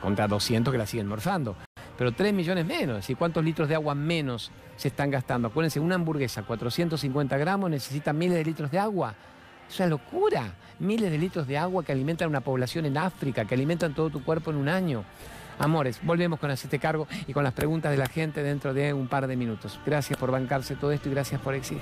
[0.00, 1.56] contra 200 que la siguen morfando.
[1.96, 3.08] Pero 3 millones menos.
[3.08, 5.48] ¿Y cuántos litros de agua menos se están gastando?
[5.48, 9.14] Acuérdense, una hamburguesa, 450 gramos, necesita miles de litros de agua.
[9.68, 10.54] Es una locura.
[10.78, 14.10] Miles de litros de agua que alimentan a una población en África, que alimentan todo
[14.10, 15.04] tu cuerpo en un año.
[15.58, 19.08] Amores, volvemos con este cargo y con las preguntas de la gente dentro de un
[19.08, 19.80] par de minutos.
[19.86, 21.80] Gracias por bancarse todo esto y gracias por existir.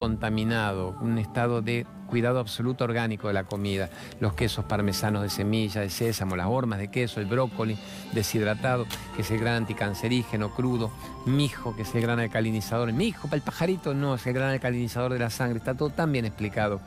[0.00, 3.88] Contaminado, un estado de cuidado absoluto orgánico de la comida.
[4.18, 7.78] Los quesos parmesanos de semilla, de sésamo, las hormas de queso, el brócoli
[8.12, 10.90] deshidratado, que es el gran anticancerígeno crudo,
[11.26, 12.92] mijo, que es el gran alcalinizador.
[12.92, 15.58] Mijo, para el pajarito no, es el gran alcalinizador de la sangre.
[15.58, 16.80] Está todo tan bien explicado.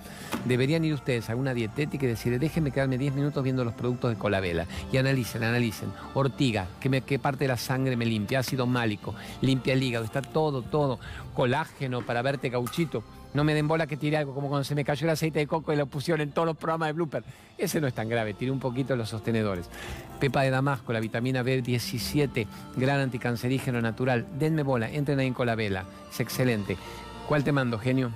[0.46, 4.12] Deberían ir ustedes a una dietética y decir, déjenme quedarme 10 minutos viendo los productos
[4.12, 4.66] de Colabela.
[4.92, 5.94] Y analicen, analicen.
[6.14, 8.40] Ortiga, ¿qué, parte de la sangre me limpia?
[8.40, 11.00] Ácido málico, limpia el hígado, está todo, todo.
[11.34, 13.04] Colágeno para verte gauchito
[13.34, 15.48] no me den bola que tire algo como cuando se me cayó el aceite de
[15.48, 17.24] coco y lo pusieron en todos los programas de blooper.
[17.58, 19.70] Ese no es tan grave, tiré un poquito los sostenedores.
[20.20, 24.28] Pepa de Damasco, la vitamina B17, gran anticancerígeno natural.
[24.38, 25.86] Denme bola, entren ahí en vela.
[26.12, 26.78] Es excelente.
[27.28, 28.12] ¿Cuál te mando, genio?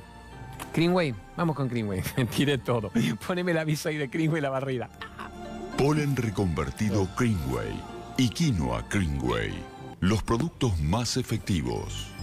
[0.74, 2.02] Greenway, vamos con Greenway.
[2.36, 2.92] Tiré todo.
[3.26, 4.90] Poneme el aviso ahí de Greenway la barrida.
[5.78, 7.74] Polen reconvertido Greenway
[8.18, 9.54] y quinoa Greenway.
[10.00, 12.15] Los productos más efectivos.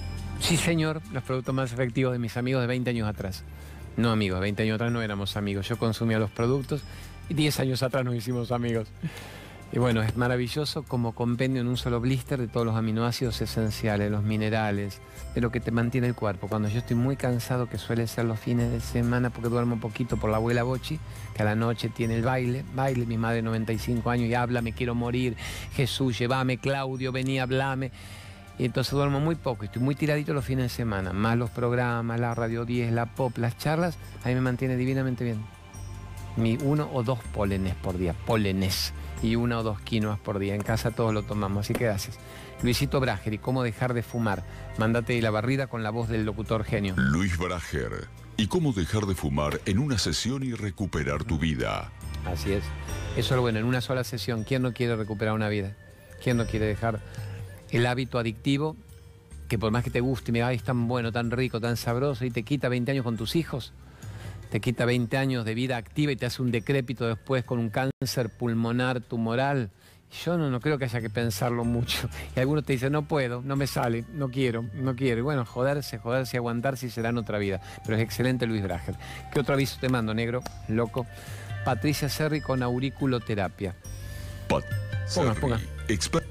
[0.43, 3.45] Sí, señor, los productos más efectivos de mis amigos de 20 años atrás.
[3.97, 5.69] No amigos, 20 años atrás no éramos amigos.
[5.69, 6.83] Yo consumía los productos
[7.29, 8.89] y 10 años atrás nos hicimos amigos.
[9.73, 14.11] Y bueno, es maravilloso como compendio en un solo blister de todos los aminoácidos esenciales,
[14.11, 15.01] los minerales,
[15.35, 16.49] de lo que te mantiene el cuerpo.
[16.49, 20.17] Cuando yo estoy muy cansado, que suele ser los fines de semana porque duermo poquito
[20.17, 20.99] por la abuela Bochi,
[21.35, 24.73] que a la noche tiene el baile, baile, mi madre 95 años y habla, me
[24.73, 25.37] quiero morir,
[25.75, 27.93] Jesús, llévame, Claudio, vení, hablame.
[28.59, 32.21] Y entonces duermo muy poco, estoy muy tiradito los fines de semana, más los programas,
[32.21, 35.43] la Radio 10, la pop, las charlas, ahí me mantiene divinamente bien.
[36.37, 40.55] Mi uno o dos pólenes por día, pólenes, y una o dos quinoas por día.
[40.55, 42.19] En casa todos lo tomamos, así que gracias.
[42.63, 44.45] Luisito Brager, ¿y cómo dejar de fumar?
[44.79, 46.95] Mándate la barrida con la voz del locutor genio.
[46.97, 51.91] Luis Brager, ¿y cómo dejar de fumar en una sesión y recuperar tu vida?
[52.27, 52.65] Así es.
[53.17, 54.45] Eso es lo bueno, en una sola sesión.
[54.45, 55.77] ¿Quién no quiere recuperar una vida?
[56.23, 57.01] ¿Quién no quiere dejar
[57.73, 58.77] el hábito adictivo,
[59.49, 62.25] que por más que te guste y me es tan bueno, tan rico, tan sabroso,
[62.25, 63.73] y te quita 20 años con tus hijos,
[64.51, 67.71] te quita 20 años de vida activa y te hace un decrépito después con un
[67.71, 69.71] cáncer pulmonar tumoral.
[70.25, 72.07] Yo no, no creo que haya que pensarlo mucho.
[72.37, 75.21] Y algunos te dicen, no puedo, no me sale, no quiero, no quiero.
[75.21, 77.63] Y bueno, joderse, joderse, aguantarse y será en otra vida.
[77.83, 78.95] Pero es excelente Luis Brager.
[79.33, 80.43] ¿Qué otro aviso te mando, negro?
[80.69, 81.07] Loco.
[81.65, 83.75] Patricia Serri con auriculoterapia.
[85.15, 85.61] Ponga, ponga.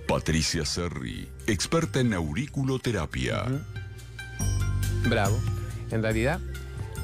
[0.08, 3.46] Patricia Serri, experta en auriculoterapia.
[5.08, 5.40] Bravo.
[5.90, 6.40] En realidad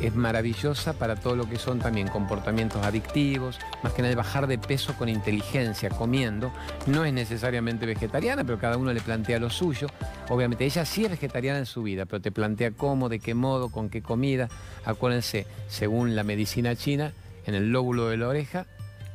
[0.01, 4.57] es maravillosa para todo lo que son también comportamientos adictivos, más que nada bajar de
[4.57, 6.51] peso con inteligencia, comiendo.
[6.85, 9.87] No es necesariamente vegetariana, pero cada uno le plantea lo suyo.
[10.29, 13.69] Obviamente ella sí es vegetariana en su vida, pero te plantea cómo, de qué modo,
[13.69, 14.49] con qué comida.
[14.85, 17.13] Acuérdense, según la medicina china,
[17.45, 18.67] en el lóbulo de la oreja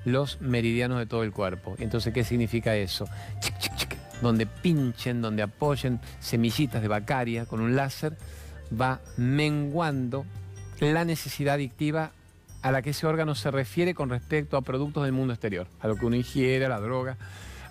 [0.05, 1.77] los meridianos de todo el cuerpo.
[1.79, 3.07] Entonces, ¿qué significa eso?
[4.23, 8.17] donde pinchen, donde apoyen semillitas de bacaria con un láser,
[8.81, 10.25] va menguando
[10.81, 12.13] la necesidad adictiva
[12.63, 15.89] a la que ese órgano se refiere con respecto a productos del mundo exterior, a
[15.89, 17.17] lo que uno ingiere, a la droga.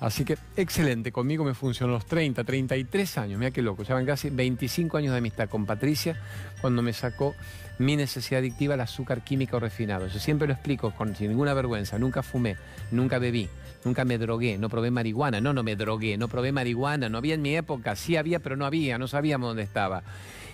[0.01, 4.31] Así que excelente, conmigo me funcionó los 30, 33 años, mira qué loco, ya casi
[4.31, 6.19] 25 años de amistad con Patricia
[6.59, 7.35] cuando me sacó
[7.77, 10.07] mi necesidad adictiva al azúcar químico refinado.
[10.07, 12.57] Yo siempre lo explico con, sin ninguna vergüenza, nunca fumé,
[12.89, 13.47] nunca bebí,
[13.85, 17.35] nunca me drogué, no probé marihuana, no, no me drogué, no probé marihuana, no había
[17.35, 20.01] en mi época, sí había, pero no había, no sabíamos dónde estaba.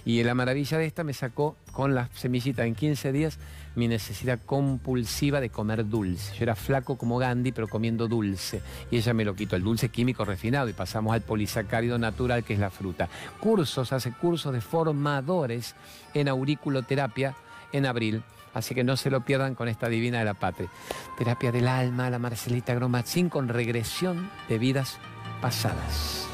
[0.07, 3.39] Y la maravilla de esta me sacó con la semillita en 15 días
[3.75, 6.33] mi necesidad compulsiva de comer dulce.
[6.37, 8.61] Yo era flaco como Gandhi, pero comiendo dulce.
[8.89, 12.53] Y ella me lo quitó, el dulce químico refinado, y pasamos al polisacárido natural, que
[12.53, 13.09] es la fruta.
[13.41, 15.75] Cursos, hace cursos de formadores
[16.13, 17.35] en auriculoterapia
[17.73, 18.23] en abril.
[18.53, 20.69] Así que no se lo pierdan con esta divina de la patria.
[21.17, 24.99] Terapia del alma, la Marcelita Gromatzin con regresión de vidas
[25.41, 26.25] pasadas.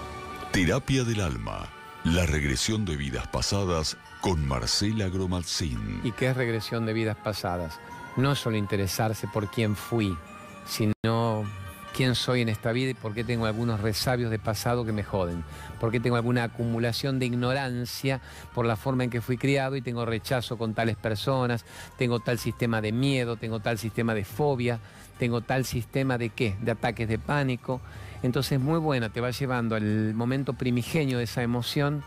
[0.52, 1.68] Terapia del alma,
[2.04, 6.02] la regresión de vidas pasadas con Marcela Gromatzin.
[6.04, 7.80] ¿Y qué es regresión de vidas pasadas?
[8.18, 10.18] No solo interesarse por quién fui,
[10.66, 11.46] sino
[11.94, 15.04] quién soy en esta vida y por qué tengo algunos resabios de pasado que me
[15.04, 15.44] joden,
[15.80, 18.20] por qué tengo alguna acumulación de ignorancia
[18.54, 21.66] por la forma en que fui criado y tengo rechazo con tales personas,
[21.98, 24.80] tengo tal sistema de miedo, tengo tal sistema de fobia,
[25.20, 27.80] tengo tal sistema de qué, de ataques de pánico.
[28.24, 32.04] Entonces muy buena, te va llevando al momento primigenio de esa emoción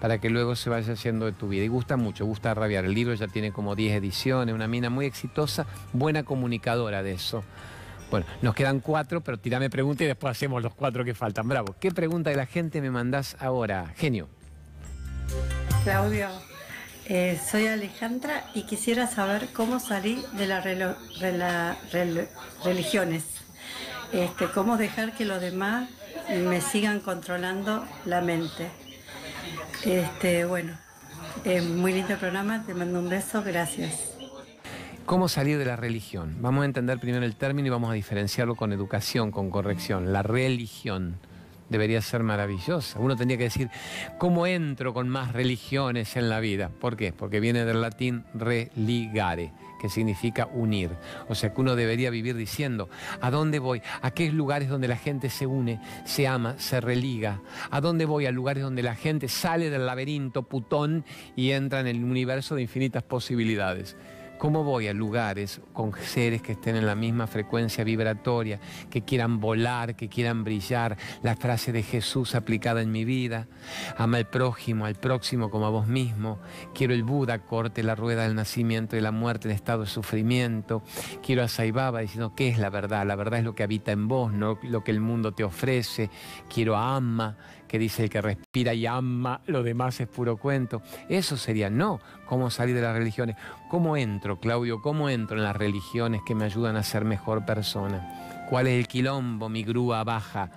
[0.00, 1.64] para que luego se vaya haciendo de tu vida.
[1.64, 2.84] Y gusta mucho, gusta rabiar.
[2.84, 7.42] El libro ya tiene como 10 ediciones, una mina muy exitosa, buena comunicadora de eso.
[8.10, 11.48] Bueno, nos quedan cuatro, pero tirame pregunta y después hacemos los cuatro que faltan.
[11.48, 11.74] Bravo.
[11.80, 13.92] ¿Qué pregunta de la gente me mandás ahora?
[13.96, 14.28] Genio.
[15.82, 16.28] Claudio,
[17.06, 20.64] eh, soy Alejandra y quisiera saber cómo salí de las
[22.64, 23.24] religiones.
[24.12, 25.88] Este, cómo dejar que los demás
[26.30, 28.70] me sigan controlando la mente.
[29.84, 30.78] Este, bueno,
[31.74, 34.13] muy lindo programa, te mando un beso, gracias.
[35.06, 36.38] ¿Cómo salir de la religión?
[36.40, 40.14] Vamos a entender primero el término y vamos a diferenciarlo con educación, con corrección.
[40.14, 41.16] La religión
[41.68, 42.98] debería ser maravillosa.
[42.98, 43.68] Uno tendría que decir,
[44.16, 46.70] ¿cómo entro con más religiones en la vida?
[46.80, 47.12] ¿Por qué?
[47.12, 50.90] Porque viene del latín religare, que significa unir.
[51.28, 52.88] O sea que uno debería vivir diciendo,
[53.20, 53.82] ¿a dónde voy?
[54.00, 57.42] ¿A qué lugares donde la gente se une, se ama, se religa?
[57.70, 58.24] ¿A dónde voy?
[58.24, 61.04] A lugares donde la gente sale del laberinto putón
[61.36, 63.98] y entra en el universo de infinitas posibilidades.
[64.38, 68.60] ¿Cómo voy a lugares con seres que estén en la misma frecuencia vibratoria,
[68.90, 70.96] que quieran volar, que quieran brillar?
[71.22, 73.46] La frase de Jesús aplicada en mi vida.
[73.96, 76.38] Ama al prójimo, al próximo como a vos mismo.
[76.74, 80.82] Quiero el Buda corte la rueda del nacimiento y la muerte en estado de sufrimiento.
[81.22, 83.06] Quiero a Saibaba diciendo, ¿qué es la verdad?
[83.06, 86.10] La verdad es lo que habita en vos, no lo que el mundo te ofrece.
[86.52, 86.96] Quiero a
[87.74, 90.80] que dice el que respira y ama, lo demás es puro cuento.
[91.08, 93.34] Eso sería, no, cómo salir de las religiones.
[93.68, 94.80] ¿Cómo entro, Claudio?
[94.80, 98.46] ¿Cómo entro en las religiones que me ayudan a ser mejor persona?
[98.48, 100.52] ¿Cuál es el quilombo, mi grúa baja?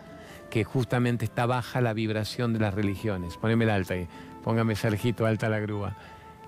[0.52, 3.36] Que justamente está baja la vibración de las religiones.
[3.38, 4.08] Poneme el alta ahí,
[4.44, 5.98] póngame Sergito alta la grúa.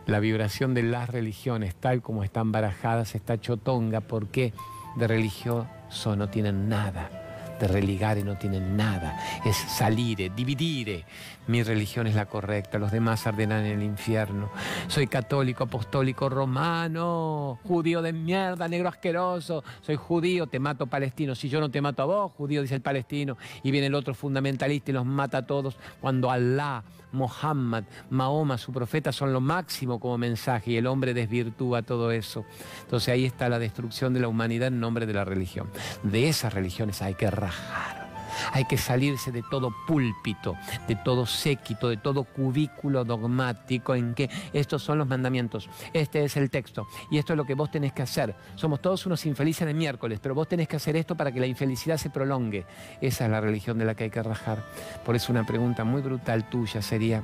[0.06, 4.02] La vibración de las religiones, tal como están barajadas, está chotonga.
[4.02, 4.54] ¿Por qué?
[4.98, 7.29] De religioso no tienen nada
[7.60, 11.06] de religare no tienen nada, es salir, dividir.
[11.48, 14.52] Mi religión es la correcta, los demás arderán en el infierno.
[14.88, 19.64] Soy católico, apostólico, romano, judío de mierda, negro asqueroso.
[19.82, 21.34] Soy judío, te mato palestino.
[21.34, 23.38] Si yo no te mato a vos, judío, dice el palestino.
[23.64, 28.72] Y viene el otro fundamentalista y los mata a todos cuando Alá Mohammed, Mahoma, su
[28.72, 32.46] profeta, son lo máximo como mensaje y el hombre desvirtúa todo eso.
[32.82, 35.70] Entonces ahí está la destrucción de la humanidad en nombre de la religión.
[36.04, 38.09] De esas religiones hay que rajar.
[38.52, 40.56] Hay que salirse de todo púlpito,
[40.88, 46.38] de todo séquito, de todo cubículo dogmático en que estos son los mandamientos, este es
[46.38, 48.36] el texto y esto es lo que vos tenés que hacer.
[48.56, 51.48] Somos todos unos infelices de miércoles, pero vos tenés que hacer esto para que la
[51.48, 52.66] infelicidad se prolongue.
[53.02, 54.64] Esa es la religión de la que hay que rajar.
[55.06, 57.24] Por eso una pregunta muy brutal tuya sería,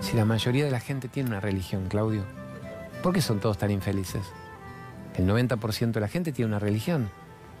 [0.00, 2.24] si la mayoría de la gente tiene una religión, Claudio,
[3.02, 4.22] ¿por qué son todos tan infelices?
[5.16, 7.08] El 90% de la gente tiene una religión.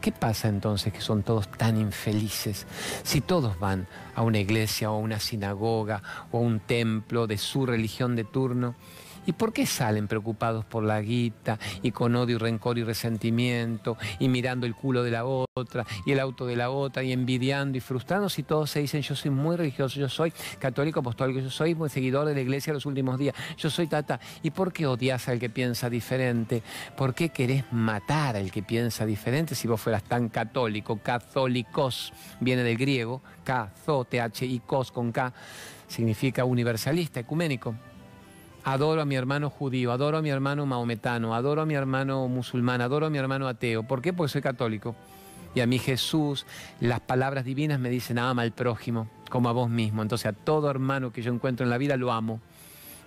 [0.04, 2.66] ¿Qué pasa entonces que son todos tan infelices
[3.04, 7.38] si todos van a una iglesia o a una sinagoga o a un templo de
[7.38, 8.74] su religión de turno?
[9.26, 13.96] ¿Y por qué salen preocupados por la guita y con odio y rencor y resentimiento
[14.18, 17.78] y mirando el culo de la otra y el auto de la otra y envidiando
[17.78, 21.50] y frustrando si todos se dicen yo soy muy religioso, yo soy católico apostólico, yo
[21.50, 24.20] soy muy seguidor de la iglesia los últimos días, yo soy tata?
[24.42, 26.62] ¿Y por qué odias al que piensa diferente?
[26.96, 30.98] ¿Por qué querés matar al que piensa diferente si vos fueras tan católico?
[31.02, 35.32] Católicos viene del griego, cazo, T-H-I, cos con K,
[35.86, 37.74] significa universalista, ecuménico.
[38.64, 42.80] Adoro a mi hermano judío, adoro a mi hermano maometano, adoro a mi hermano musulmán,
[42.80, 43.82] adoro a mi hermano ateo.
[43.82, 44.14] ¿Por qué?
[44.14, 44.96] Porque soy católico.
[45.54, 46.46] Y a mí Jesús,
[46.80, 50.00] las palabras divinas me dicen, ama al prójimo como a vos mismo.
[50.00, 52.40] Entonces a todo hermano que yo encuentro en la vida lo amo.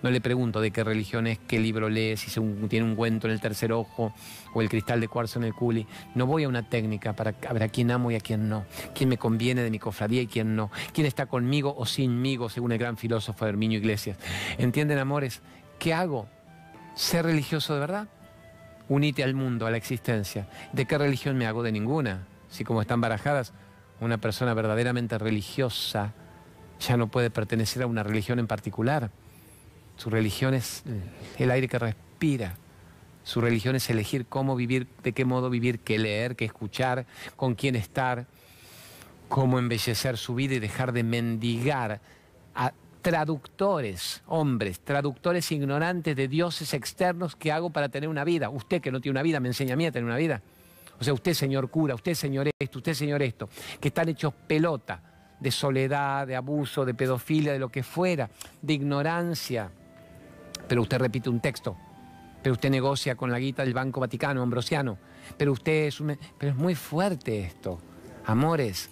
[0.02, 3.32] No le pregunto de qué religión es, qué libro lee, si tiene un cuento en
[3.32, 4.14] el tercer ojo
[4.54, 5.86] o el cristal de cuarzo en el culi.
[6.14, 9.08] No voy a una técnica para ver a quién amo y a quién no, quién
[9.08, 12.78] me conviene de mi cofradía y quién no, quién está conmigo o sinmigo, según el
[12.78, 14.18] gran filósofo Herminio Iglesias.
[14.56, 15.42] ¿Entienden, amores?
[15.78, 16.28] ¿Qué hago?
[16.94, 18.08] ¿Ser religioso de verdad?
[18.88, 20.48] Unite al mundo, a la existencia.
[20.72, 21.62] ¿De qué religión me hago?
[21.62, 22.26] De ninguna.
[22.48, 23.52] Si como están barajadas,
[24.00, 26.14] una persona verdaderamente religiosa
[26.80, 29.10] ya no puede pertenecer a una religión en particular.
[29.98, 30.84] Su religión es
[31.38, 32.56] el aire que respira.
[33.24, 37.04] Su religión es elegir cómo vivir, de qué modo vivir, qué leer, qué escuchar,
[37.36, 38.26] con quién estar,
[39.28, 42.00] cómo embellecer su vida y dejar de mendigar
[42.54, 42.72] a
[43.02, 48.50] traductores, hombres, traductores ignorantes de dioses externos que hago para tener una vida.
[48.50, 50.40] Usted que no tiene una vida, me enseña a mí a tener una vida.
[51.00, 53.48] O sea, usted señor cura, usted señor esto, usted señor esto,
[53.80, 55.02] que están hechos pelota
[55.40, 58.30] de soledad, de abuso, de pedofilia, de lo que fuera,
[58.62, 59.70] de ignorancia.
[60.68, 61.76] Pero usted repite un texto,
[62.42, 64.98] pero usted negocia con la guita del Banco Vaticano, Ambrosiano,
[65.36, 66.18] pero usted es un...
[66.38, 67.80] Pero es muy fuerte esto.
[68.26, 68.90] Amores,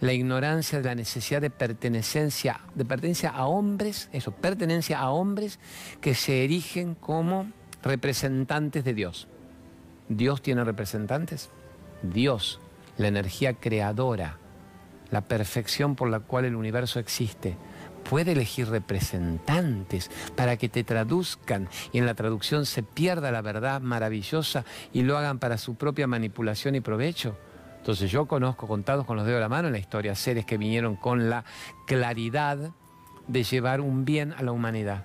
[0.00, 5.58] la ignorancia de la necesidad de pertenencia, de pertenencia a hombres, eso, pertenencia a hombres
[6.00, 7.50] que se erigen como
[7.82, 9.28] representantes de Dios.
[10.08, 11.50] ¿Dios tiene representantes?
[12.02, 12.60] Dios,
[12.96, 14.38] la energía creadora,
[15.10, 17.56] la perfección por la cual el universo existe,
[18.08, 23.80] puede elegir representantes para que te traduzcan y en la traducción se pierda la verdad
[23.80, 27.36] maravillosa y lo hagan para su propia manipulación y provecho.
[27.78, 30.58] Entonces yo conozco contados con los dedos de la mano en la historia seres que
[30.58, 31.44] vinieron con la
[31.86, 32.72] claridad
[33.26, 35.04] de llevar un bien a la humanidad.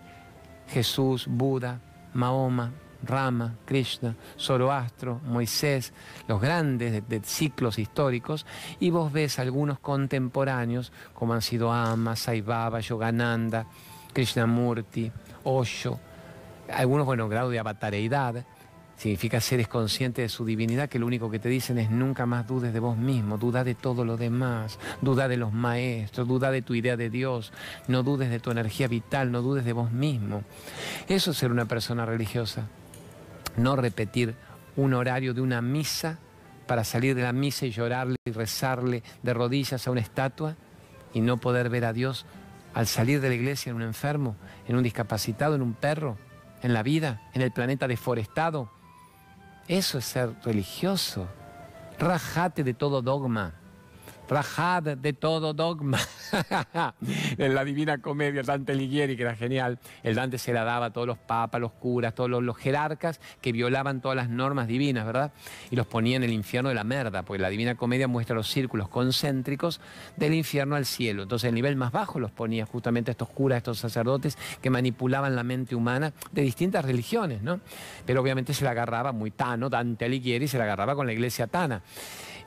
[0.70, 1.82] Jesús, Buda,
[2.14, 2.72] Mahoma,
[3.04, 5.93] Rama, Krishna, Zoroastro, Moisés,
[6.28, 8.45] los grandes de, ciclos históricos,
[8.80, 13.66] y vos ves algunos contemporáneos, como han sido Ama, Saibaba, Yogananda,
[14.14, 15.12] Krishnamurti,
[15.43, 15.99] Osho,
[16.72, 18.45] algunos, bueno, grado de avatareidad,
[18.95, 22.47] significa seres conscientes de su divinidad, que lo único que te dicen es nunca más
[22.47, 26.62] dudes de vos mismo, duda de todo lo demás, duda de los maestros, duda de
[26.62, 27.51] tu idea de Dios,
[27.88, 30.43] no dudes de tu energía vital, no dudes de vos mismo.
[31.10, 32.68] Eso es ser una persona religiosa
[33.58, 34.36] no repetir
[34.76, 36.18] un horario de una misa
[36.68, 40.56] para salir de la misa y llorarle y rezarle de rodillas a una estatua
[41.14, 42.26] y no poder ver a Dios
[42.74, 44.36] al salir de la iglesia en un enfermo,
[44.68, 46.18] en un discapacitado, en un perro,
[46.62, 48.72] en la vida, en el planeta deforestado.
[49.68, 51.28] Eso es ser religioso.
[51.99, 53.54] Rajate de todo dogma.
[54.34, 55.99] Rajad de todo dogma.
[57.38, 60.89] en la Divina Comedia, Dante Alighieri, que era genial, el Dante se la daba a
[60.89, 65.31] todos los papas, los curas, todos los, jerarcas que violaban todas las normas divinas, ¿verdad?
[65.69, 68.49] Y los ponía en el infierno de la merda, porque la Divina Comedia muestra los
[68.49, 69.79] círculos concéntricos
[70.17, 71.21] del infierno al cielo.
[71.21, 75.43] Entonces, el nivel más bajo los ponía justamente estos curas, estos sacerdotes que manipulaban la
[75.43, 77.59] mente humana de distintas religiones, ¿no?
[78.07, 81.45] Pero obviamente se la agarraba muy tano, Dante Alighieri se la agarraba con la iglesia
[81.45, 81.84] tana.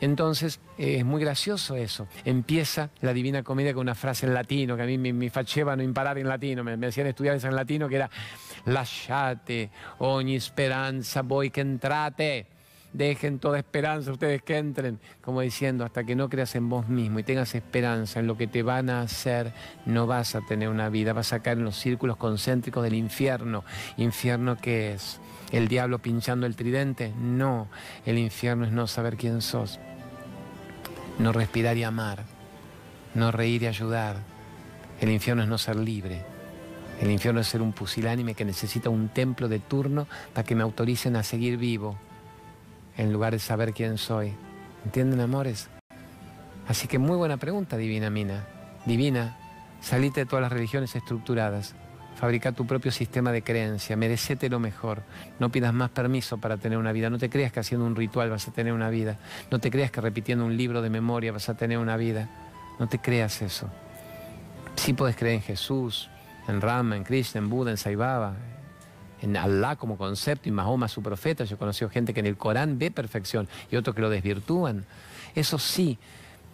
[0.00, 2.06] Entonces, eh, es muy gracioso eso.
[2.24, 5.82] Empieza la Divina Comedia con una frase en latino, que a mí me, faceva no
[5.82, 8.10] imparar en latino, me, me, hacían estudiar eso en latino, que era
[8.66, 12.46] lasciate ogni speranza voi que entrate.
[12.92, 17.18] Dejen toda esperanza ustedes que entren, como diciendo, hasta que no creas en vos mismo
[17.18, 19.52] y tengas esperanza en lo que te van a hacer,
[19.84, 23.64] no vas a tener una vida, vas a caer en los círculos concéntricos del infierno.
[23.98, 25.20] ¿Infierno qué es?
[25.52, 27.12] ¿El diablo pinchando el tridente?
[27.18, 27.68] No,
[28.04, 29.78] el infierno es no saber quién sos
[31.18, 32.24] no respirar y amar,
[33.14, 34.16] no reír y ayudar.
[35.00, 36.22] El infierno es no ser libre.
[37.00, 40.62] El infierno es ser un pusilánime que necesita un templo de turno para que me
[40.62, 41.96] autoricen a seguir vivo,
[42.96, 44.32] en lugar de saber quién soy.
[44.84, 45.68] ¿Entienden, amores?
[46.68, 48.46] Así que muy buena pregunta, Divina Mina.
[48.86, 49.36] Divina,
[49.80, 51.74] salite de todas las religiones estructuradas.
[52.16, 55.02] Fabrica tu propio sistema de creencia, merecete lo mejor.
[55.38, 57.10] No pidas más permiso para tener una vida.
[57.10, 59.18] No te creas que haciendo un ritual vas a tener una vida.
[59.50, 62.30] No te creas que repitiendo un libro de memoria vas a tener una vida.
[62.78, 63.70] No te creas eso.
[64.76, 66.08] Sí puedes creer en Jesús,
[66.48, 68.34] en Rama, en Krishna, en Buda, en Saibaba,
[69.20, 71.44] en Allah como concepto y Mahoma su profeta.
[71.44, 74.86] Yo he conocido gente que en el Corán ve perfección y otros que lo desvirtúan.
[75.34, 75.98] Eso sí,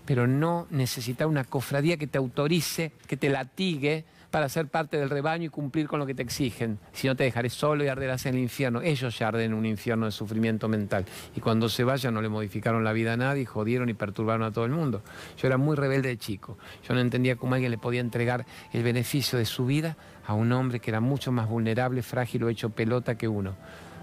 [0.06, 5.10] pero no necesitar una cofradía que te autorice, que te latigue para ser parte del
[5.10, 6.78] rebaño y cumplir con lo que te exigen.
[6.92, 8.80] Si no te dejaré solo y arderás en el infierno.
[8.80, 11.04] Ellos ya arden en un infierno de sufrimiento mental.
[11.36, 14.50] Y cuando se vayan no le modificaron la vida a nadie, jodieron y perturbaron a
[14.50, 15.02] todo el mundo.
[15.36, 16.56] Yo era muy rebelde de chico.
[16.88, 20.50] Yo no entendía cómo alguien le podía entregar el beneficio de su vida a un
[20.50, 23.54] hombre que era mucho más vulnerable, frágil o hecho pelota que uno.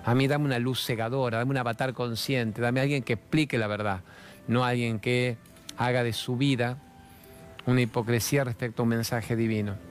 [0.06, 3.58] A mí dame una luz cegadora, dame un avatar consciente, dame a alguien que explique
[3.58, 4.02] la verdad,
[4.48, 5.38] no alguien que
[5.76, 6.78] haga de su vida
[7.66, 9.89] una hipocresía respecto a un mensaje divino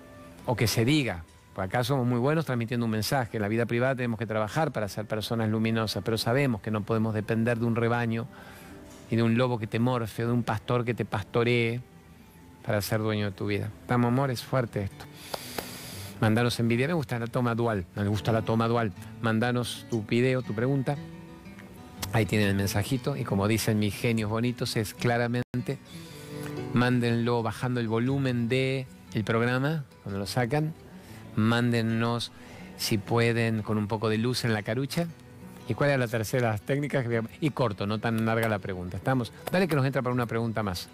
[0.49, 1.25] o que se diga,
[1.55, 3.37] Por acá somos muy buenos transmitiendo un mensaje.
[3.37, 6.85] En la vida privada tenemos que trabajar para ser personas luminosas, pero sabemos que no
[6.85, 8.27] podemos depender de un rebaño
[9.11, 11.83] y de un lobo que te morfe, de un pastor que te pastoree
[12.65, 13.71] para ser dueño de tu vida.
[13.83, 15.05] Estamos, amor, es fuerte esto.
[16.21, 16.87] Mandanos envidia.
[16.87, 17.85] Me gusta la toma dual.
[17.95, 18.93] Me gusta la toma dual.
[19.21, 20.97] Mandanos tu video, tu pregunta.
[22.15, 23.17] Ahí tienen el mensajito.
[23.17, 25.79] Y como dicen mis genios bonitos, es claramente
[26.73, 30.75] mándenlo bajando el volumen de el programa cuando lo sacan.
[31.37, 32.33] Mándennos
[32.77, 35.07] si pueden con un poco de luz en la carucha.
[35.69, 37.05] ¿Y cuál es la tercera las técnicas?
[37.41, 38.97] Y corto, no tan larga la pregunta.
[38.97, 39.33] Estamos.
[39.53, 40.89] Dale que nos entra para una pregunta más.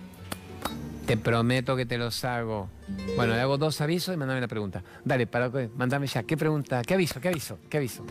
[1.06, 2.68] Te prometo que te los hago.
[3.16, 4.82] Bueno, le hago dos avisos y mandame la pregunta.
[5.04, 6.22] Dale, para mandame ya.
[6.22, 6.82] ¿Qué pregunta?
[6.82, 7.20] ¿Qué aviso?
[7.20, 7.58] ¿Qué aviso?
[7.68, 8.04] ¿Qué aviso?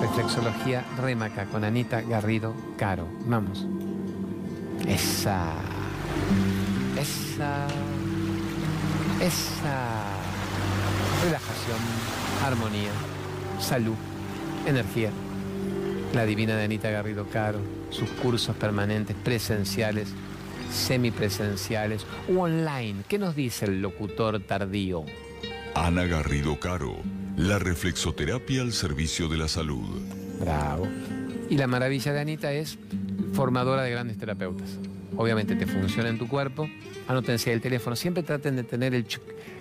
[0.00, 3.08] Reflexología Remaca con Anita Garrido Caro.
[3.26, 3.66] Vamos.
[4.86, 5.54] Esa.
[6.96, 7.66] Esa.
[9.20, 10.04] Esa.
[11.24, 11.78] Relajación,
[12.44, 12.92] armonía,
[13.60, 13.96] salud,
[14.66, 15.10] energía.
[16.14, 17.58] La divina de Anita Garrido Caro,
[17.90, 20.08] sus cursos permanentes, presenciales
[20.70, 23.02] semipresenciales o online.
[23.08, 25.04] ¿Qué nos dice el locutor tardío?
[25.74, 26.96] Ana Garrido Caro,
[27.36, 30.00] la reflexoterapia al servicio de la salud.
[30.40, 30.86] Bravo.
[31.50, 32.78] Y la maravilla de Anita es
[33.32, 34.68] formadora de grandes terapeutas.
[35.16, 36.68] Obviamente te funciona en tu cuerpo.
[37.08, 37.96] Anótense el teléfono.
[37.96, 39.04] Siempre traten de tener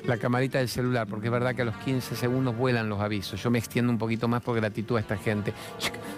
[0.05, 3.41] la camarita del celular, porque es verdad que a los 15 segundos vuelan los avisos.
[3.41, 5.53] Yo me extiendo un poquito más por gratitud a esta gente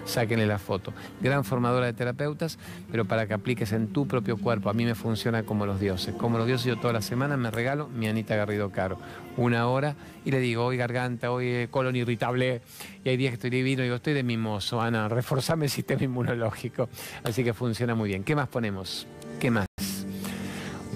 [0.04, 0.92] sáquenle la foto.
[1.20, 2.58] Gran formadora de terapeutas,
[2.90, 4.70] pero para que apliques en tu propio cuerpo.
[4.70, 6.14] A mí me funciona como los dioses.
[6.14, 8.98] Como los dioses yo toda la semana me regalo mi Anita Garrido Caro.
[9.36, 12.60] Una hora y le digo, hoy garganta, hoy eh, colon irritable.
[13.04, 16.88] Y hay días que estoy divino digo, estoy de mimoso, Ana, reforzame el sistema inmunológico.
[17.22, 18.24] Así que funciona muy bien.
[18.24, 19.06] ¿Qué más ponemos?
[19.38, 19.66] ¿Qué más?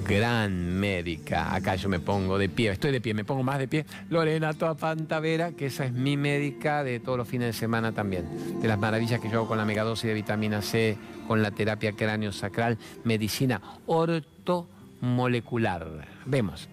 [0.04, 1.52] Gran médica.
[1.54, 3.86] Acá yo me pongo de pie, estoy de pie, me pongo más de pie.
[4.10, 8.60] Lorena Toa Pantavera, que esa es mi médica de todos los fines de semana también.
[8.60, 10.96] De las maravillas que yo hago con la megadosis de vitamina C,
[11.26, 16.06] con la terapia cráneo sacral, medicina ortomolecular.
[16.26, 16.68] Vemos.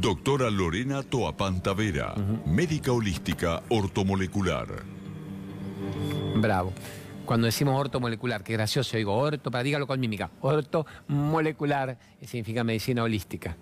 [0.00, 2.14] Doctora Lorena Toapantavera,
[2.46, 4.68] médica holística ortomolecular.
[6.36, 6.72] Bravo
[7.24, 13.56] cuando decimos ortomolecular, que gracioso, digo orto, para dígalo con mímica, ortomolecular significa medicina holística.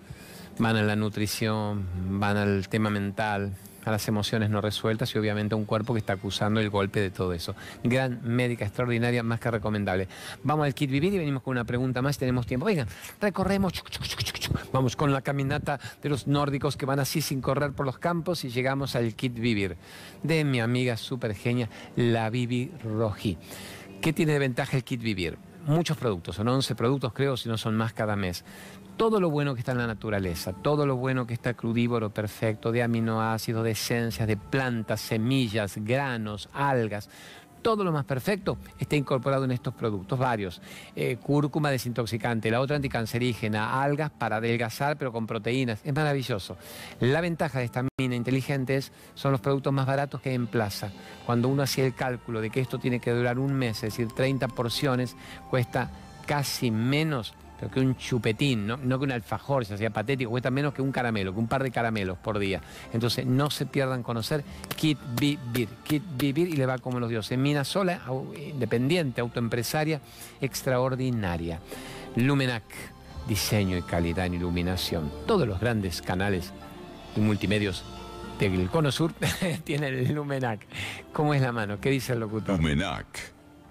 [0.59, 1.85] Van a la nutrición,
[2.19, 3.53] van al tema mental,
[3.85, 6.99] a las emociones no resueltas y obviamente a un cuerpo que está acusando el golpe
[6.99, 7.55] de todo eso.
[7.83, 10.07] Gran médica extraordinaria, más que recomendable.
[10.43, 12.65] Vamos al kit vivir y venimos con una pregunta más, tenemos tiempo.
[12.65, 12.87] Vengan,
[13.19, 13.73] recorremos,
[14.71, 18.43] vamos con la caminata de los nórdicos que van así sin correr por los campos
[18.43, 19.77] y llegamos al kit vivir
[20.23, 23.37] de mi amiga super genia, la Vivi Roji.
[24.01, 25.37] ¿Qué tiene de ventaja el kit vivir?
[25.67, 28.43] Muchos productos, son 11 productos creo, si no son más cada mes
[28.97, 32.71] todo lo bueno que está en la naturaleza, todo lo bueno que está crudívoro perfecto,
[32.71, 37.09] de aminoácidos, de esencias, de plantas, semillas, granos, algas,
[37.61, 40.61] todo lo más perfecto está incorporado en estos productos, varios.
[40.95, 46.57] Eh, cúrcuma desintoxicante, la otra anticancerígena, algas para adelgazar pero con proteínas, es maravilloso.
[46.99, 50.47] La ventaja de esta mina inteligente es, son los productos más baratos que hay en
[50.47, 50.91] plaza.
[51.25, 54.07] Cuando uno hacía el cálculo de que esto tiene que durar un mes, es decir,
[54.07, 55.15] 30 porciones,
[55.49, 55.91] cuesta
[56.25, 57.33] casi menos
[57.69, 61.33] que un chupetín, no, que un alfajor, se hacía patético, cuesta menos que un caramelo,
[61.33, 62.61] que un par de caramelos por día.
[62.93, 64.43] Entonces no se pierdan conocer
[64.75, 67.37] Kit Vivir, Kit Vivir y le va como los dioses.
[67.37, 68.01] Mina sola,
[68.35, 70.01] independiente, autoempresaria,
[70.41, 71.59] extraordinaria.
[72.15, 72.63] Lumenac,
[73.27, 75.11] diseño y calidad en iluminación.
[75.27, 76.51] Todos los grandes canales
[77.15, 77.83] y multimedios
[78.49, 79.13] del Cono Sur
[79.63, 80.65] tienen el Lumenac.
[81.13, 81.79] ¿Cómo es la mano?
[81.79, 82.57] ¿Qué dice el locutor?
[82.57, 83.05] Lumenac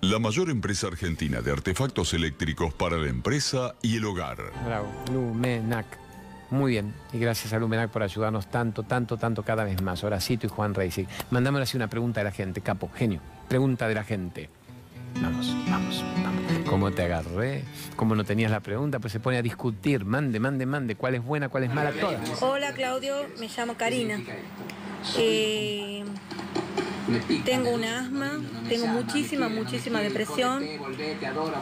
[0.01, 4.39] la mayor empresa argentina de artefactos eléctricos para la empresa y el hogar.
[4.65, 5.87] Bravo, Lumenac.
[6.51, 10.03] Muy bien, y gracias a Lumenac por ayudarnos tanto, tanto, tanto cada vez más.
[10.03, 11.07] Horacito y Juan Reisig.
[11.31, 13.21] Mandame así una pregunta de la gente, capo, genio.
[13.49, 14.49] Pregunta de la gente.
[15.21, 16.69] Vamos, vamos, vamos.
[16.69, 17.65] ¿Cómo te agarré?
[17.97, 18.99] ¿Cómo no tenías la pregunta?
[19.01, 20.05] Pues se pone a discutir.
[20.05, 20.95] Mande, mande, mande.
[20.95, 21.93] ¿Cuál es buena, cuál es mala?
[21.93, 22.43] Todas.
[22.43, 23.27] Hola, Claudio.
[23.39, 24.21] Me llamo Karina.
[25.19, 26.05] Eh,
[27.45, 30.65] tengo un asma, tengo muchísima, muchísima depresión.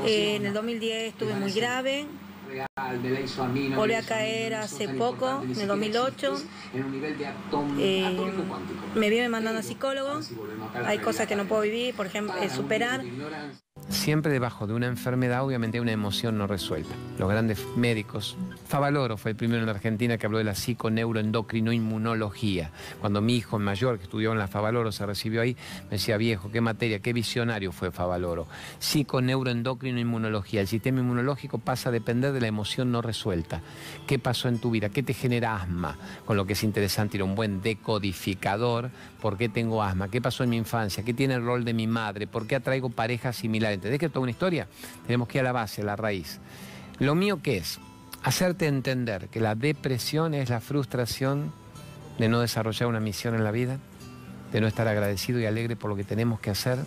[0.06, 2.06] En el 2010 estuve muy grave.
[3.76, 6.36] Volví a caer hace poco, en el 2008.
[7.78, 8.16] Eh,
[8.94, 10.20] me vive mandando a psicólogo.
[10.86, 13.02] Hay cosas que no puedo vivir, por ejemplo, superar.
[13.88, 16.94] Siempre debajo de una enfermedad, obviamente hay una emoción no resuelta.
[17.18, 18.36] Los grandes médicos,
[18.66, 22.70] Favaloro fue el primero en Argentina que habló de la psiconeuroendocrinoinmunología.
[23.00, 26.50] Cuando mi hijo mayor, que estudió en la Favaloro, se recibió ahí, me decía, viejo,
[26.50, 28.46] qué materia, qué visionario fue Favaloro.
[28.78, 30.60] Psiconeuroendocrinoinmunología.
[30.60, 33.62] El sistema inmunológico pasa a depender de la emoción no resuelta.
[34.06, 34.90] ¿Qué pasó en tu vida?
[34.90, 35.96] ¿Qué te genera asma?
[36.24, 38.90] Con lo que es interesante ir a un buen decodificador.
[39.20, 40.08] ¿Por qué tengo asma?
[40.08, 41.04] ¿Qué pasó en mi infancia?
[41.04, 42.26] ¿Qué tiene el rol de mi madre?
[42.26, 43.77] ¿Por qué atraigo parejas similares?
[43.78, 44.66] ¿Entendés que es toda una historia?
[45.06, 46.40] Tenemos que ir a la base, a la raíz.
[46.98, 47.78] Lo mío qué es?
[48.24, 51.52] Hacerte entender que la depresión es la frustración
[52.18, 53.78] de no desarrollar una misión en la vida,
[54.50, 56.78] de no estar agradecido y alegre por lo que tenemos que hacer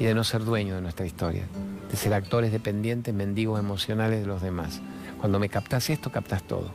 [0.00, 1.44] y de no ser dueño de nuestra historia,
[1.88, 4.80] de ser actores dependientes, mendigos emocionales de los demás.
[5.20, 6.72] Cuando me captas esto, captas todo.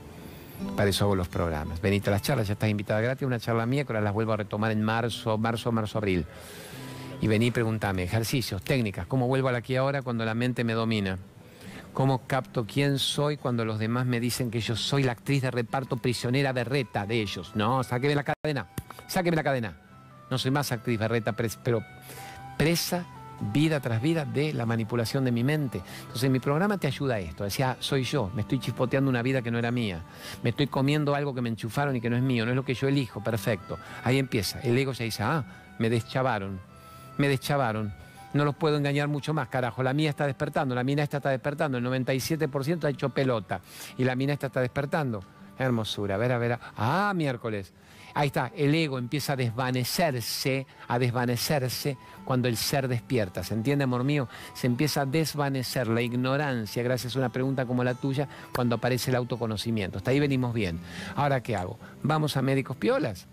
[0.77, 1.81] Para eso hago los programas.
[1.81, 4.31] Venite a las charlas, ya estás invitada gratis una charla mía que ahora las vuelvo
[4.31, 6.25] a retomar en marzo, marzo, marzo, abril
[7.21, 10.73] y vení y preguntame, ejercicios, técnicas, cómo vuelvo al aquí ahora cuando la mente me
[10.73, 11.17] domina.
[11.93, 15.49] ¿Cómo capto quién soy cuando los demás me dicen que yo soy la actriz de
[15.49, 17.53] reparto prisionera berreta de ellos?
[17.55, 18.67] No, sáqueme la cadena,
[19.07, 19.77] sáqueme la cadena.
[20.29, 21.83] No soy más actriz berreta, pero
[22.57, 23.05] presa
[23.53, 25.81] vida tras vida de la manipulación de mi mente.
[26.01, 27.45] Entonces mi programa te ayuda a esto.
[27.45, 30.03] Decía, soy yo, me estoy chispoteando una vida que no era mía.
[30.43, 32.65] Me estoy comiendo algo que me enchufaron y que no es mío, no es lo
[32.65, 33.77] que yo elijo, perfecto.
[34.03, 34.59] Ahí empieza.
[34.59, 35.45] El ego ya dice, ah,
[35.79, 36.59] me deschavaron
[37.17, 37.93] me deschavaron.
[38.33, 39.81] No los puedo engañar mucho más, carajo.
[39.81, 41.77] La mía está despertando, la mina esta está despertando.
[41.77, 43.61] El 97% ha hecho pelota
[43.97, 45.23] y la mina esta está despertando.
[45.57, 46.59] Hermosura, a ver, a ver.
[46.75, 47.73] Ah, miércoles.
[48.13, 53.43] Ahí está, el ego empieza a desvanecerse, a desvanecerse cuando el ser despierta.
[53.43, 54.29] ¿Se entiende, amor mío?
[54.53, 59.11] Se empieza a desvanecer la ignorancia gracias a una pregunta como la tuya cuando aparece
[59.11, 59.97] el autoconocimiento.
[59.97, 60.79] Hasta ahí venimos bien.
[61.15, 61.77] Ahora, ¿qué hago?
[62.03, 63.27] ¿Vamos a médicos piolas?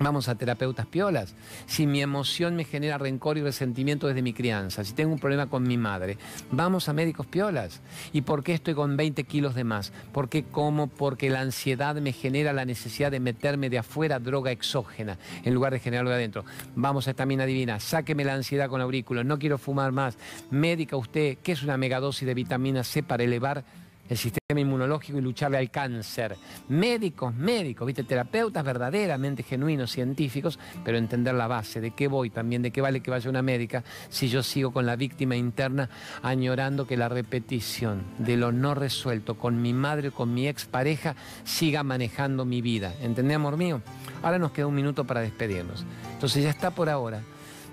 [0.00, 1.34] Vamos a terapeutas piolas.
[1.66, 5.48] Si mi emoción me genera rencor y resentimiento desde mi crianza, si tengo un problema
[5.48, 6.18] con mi madre,
[6.52, 7.80] vamos a médicos piolas.
[8.12, 9.92] ¿Y por qué estoy con 20 kilos de más?
[10.12, 10.86] ¿Por qué como?
[10.86, 15.72] Porque la ansiedad me genera la necesidad de meterme de afuera droga exógena en lugar
[15.72, 16.44] de generarlo de adentro.
[16.76, 20.16] Vamos a esta mina divina, sáqueme la ansiedad con aurículos, no quiero fumar más.
[20.50, 23.64] Médica usted, ¿qué es una megadosis de vitamina C para elevar
[24.08, 26.36] el sistema inmunológico y lucharle al cáncer.
[26.68, 28.04] Médicos, médicos, ¿viste?
[28.04, 33.00] terapeutas verdaderamente genuinos, científicos, pero entender la base, de qué voy también, de qué vale
[33.00, 35.90] que vaya una médica si yo sigo con la víctima interna
[36.22, 41.14] añorando que la repetición de lo no resuelto con mi madre o con mi expareja
[41.44, 42.94] siga manejando mi vida.
[43.00, 43.82] ¿Entendés, amor mío?
[44.22, 45.84] Ahora nos queda un minuto para despedirnos.
[46.14, 47.22] Entonces ya está por ahora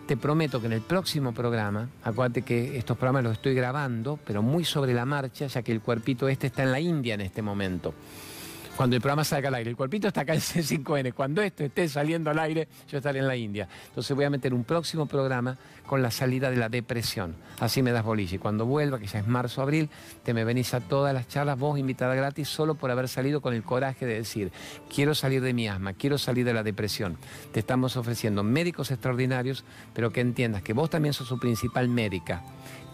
[0.06, 4.42] te prometo que en el próximo programa, acuérdate que estos programas los estoy grabando, pero
[4.42, 7.42] muy sobre la marcha, ya que el cuerpito este está en la India en este
[7.42, 7.94] momento
[8.76, 9.70] cuando el programa salga al aire.
[9.70, 11.14] El cuerpito está acá en C5N.
[11.14, 13.68] Cuando esto esté saliendo al aire, yo estaré en la India.
[13.88, 17.36] Entonces voy a meter un próximo programa con la salida de la depresión.
[17.60, 18.36] Así me das bolilla.
[18.36, 19.90] Y cuando vuelva, que ya es marzo, abril,
[20.24, 23.54] te me venís a todas las charlas, vos invitada gratis, solo por haber salido con
[23.54, 24.52] el coraje de decir,
[24.94, 27.18] quiero salir de mi asma, quiero salir de la depresión.
[27.54, 29.64] Te estamos ofreciendo médicos extraordinarios,
[29.94, 32.44] pero que entiendas que vos también sos su principal médica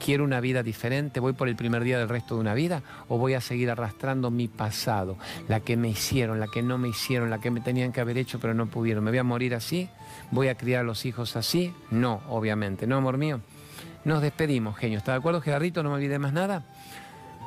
[0.03, 3.17] quiero una vida diferente, voy por el primer día del resto de una vida o
[3.17, 7.29] voy a seguir arrastrando mi pasado, la que me hicieron, la que no me hicieron,
[7.29, 9.03] la que me tenían que haber hecho pero no pudieron.
[9.03, 9.89] ¿Me voy a morir así?
[10.31, 11.73] ¿Voy a criar a los hijos así?
[11.91, 13.41] No, obviamente, ¿no, amor mío?
[14.03, 14.97] Nos despedimos, genio.
[14.97, 15.83] ¿Está de acuerdo, Gerardito?
[15.83, 16.63] No me olvide más nada.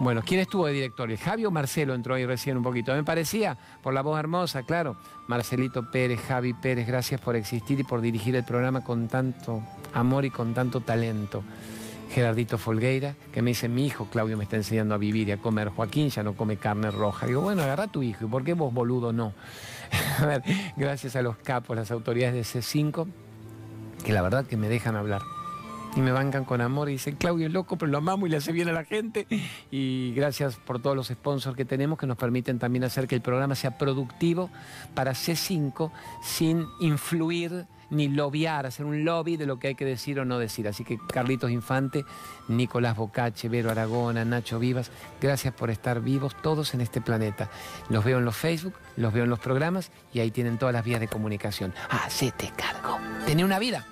[0.01, 1.11] Bueno, ¿quién estuvo de director?
[1.11, 2.93] ¿El Javi o Marcelo entró ahí recién un poquito?
[2.93, 4.97] Me parecía, por la voz hermosa, claro.
[5.29, 10.25] Marcelito Pérez, Javi Pérez, gracias por existir y por dirigir el programa con tanto amor
[10.25, 11.45] y con tanto talento.
[12.15, 15.39] Gerardito Folgueira, que me dice, mi hijo Claudio me está enseñando a vivir y a
[15.39, 15.71] comer.
[15.71, 17.27] Joaquín ya no come carne roja.
[17.27, 18.27] Digo, bueno, agarra a tu hijo.
[18.27, 19.33] ¿Y por qué vos, boludo, no?
[20.21, 20.43] a ver,
[20.77, 23.09] gracias a los capos, las autoridades de C5,
[24.05, 25.23] que la verdad que me dejan hablar.
[25.97, 28.37] Y me bancan con amor y dicen, Claudio es loco, pero lo amamos y le
[28.37, 29.27] hace bien a la gente.
[29.73, 33.23] Y gracias por todos los sponsors que tenemos que nos permiten también hacer que el
[33.23, 34.51] programa sea productivo
[34.95, 35.91] para C5
[36.23, 40.39] sin influir ni lobbyar, hacer un lobby de lo que hay que decir o no
[40.39, 40.69] decir.
[40.69, 42.05] Así que Carlitos Infante,
[42.49, 44.91] Nicolás Bocache, Vero Aragona, Nacho Vivas,
[45.21, 47.51] gracias por estar vivos todos en este planeta.
[47.89, 50.85] Los veo en los Facebook, los veo en los programas y ahí tienen todas las
[50.85, 51.73] vías de comunicación.
[51.91, 52.99] Hacete cargo.
[53.27, 53.87] Tené una vida.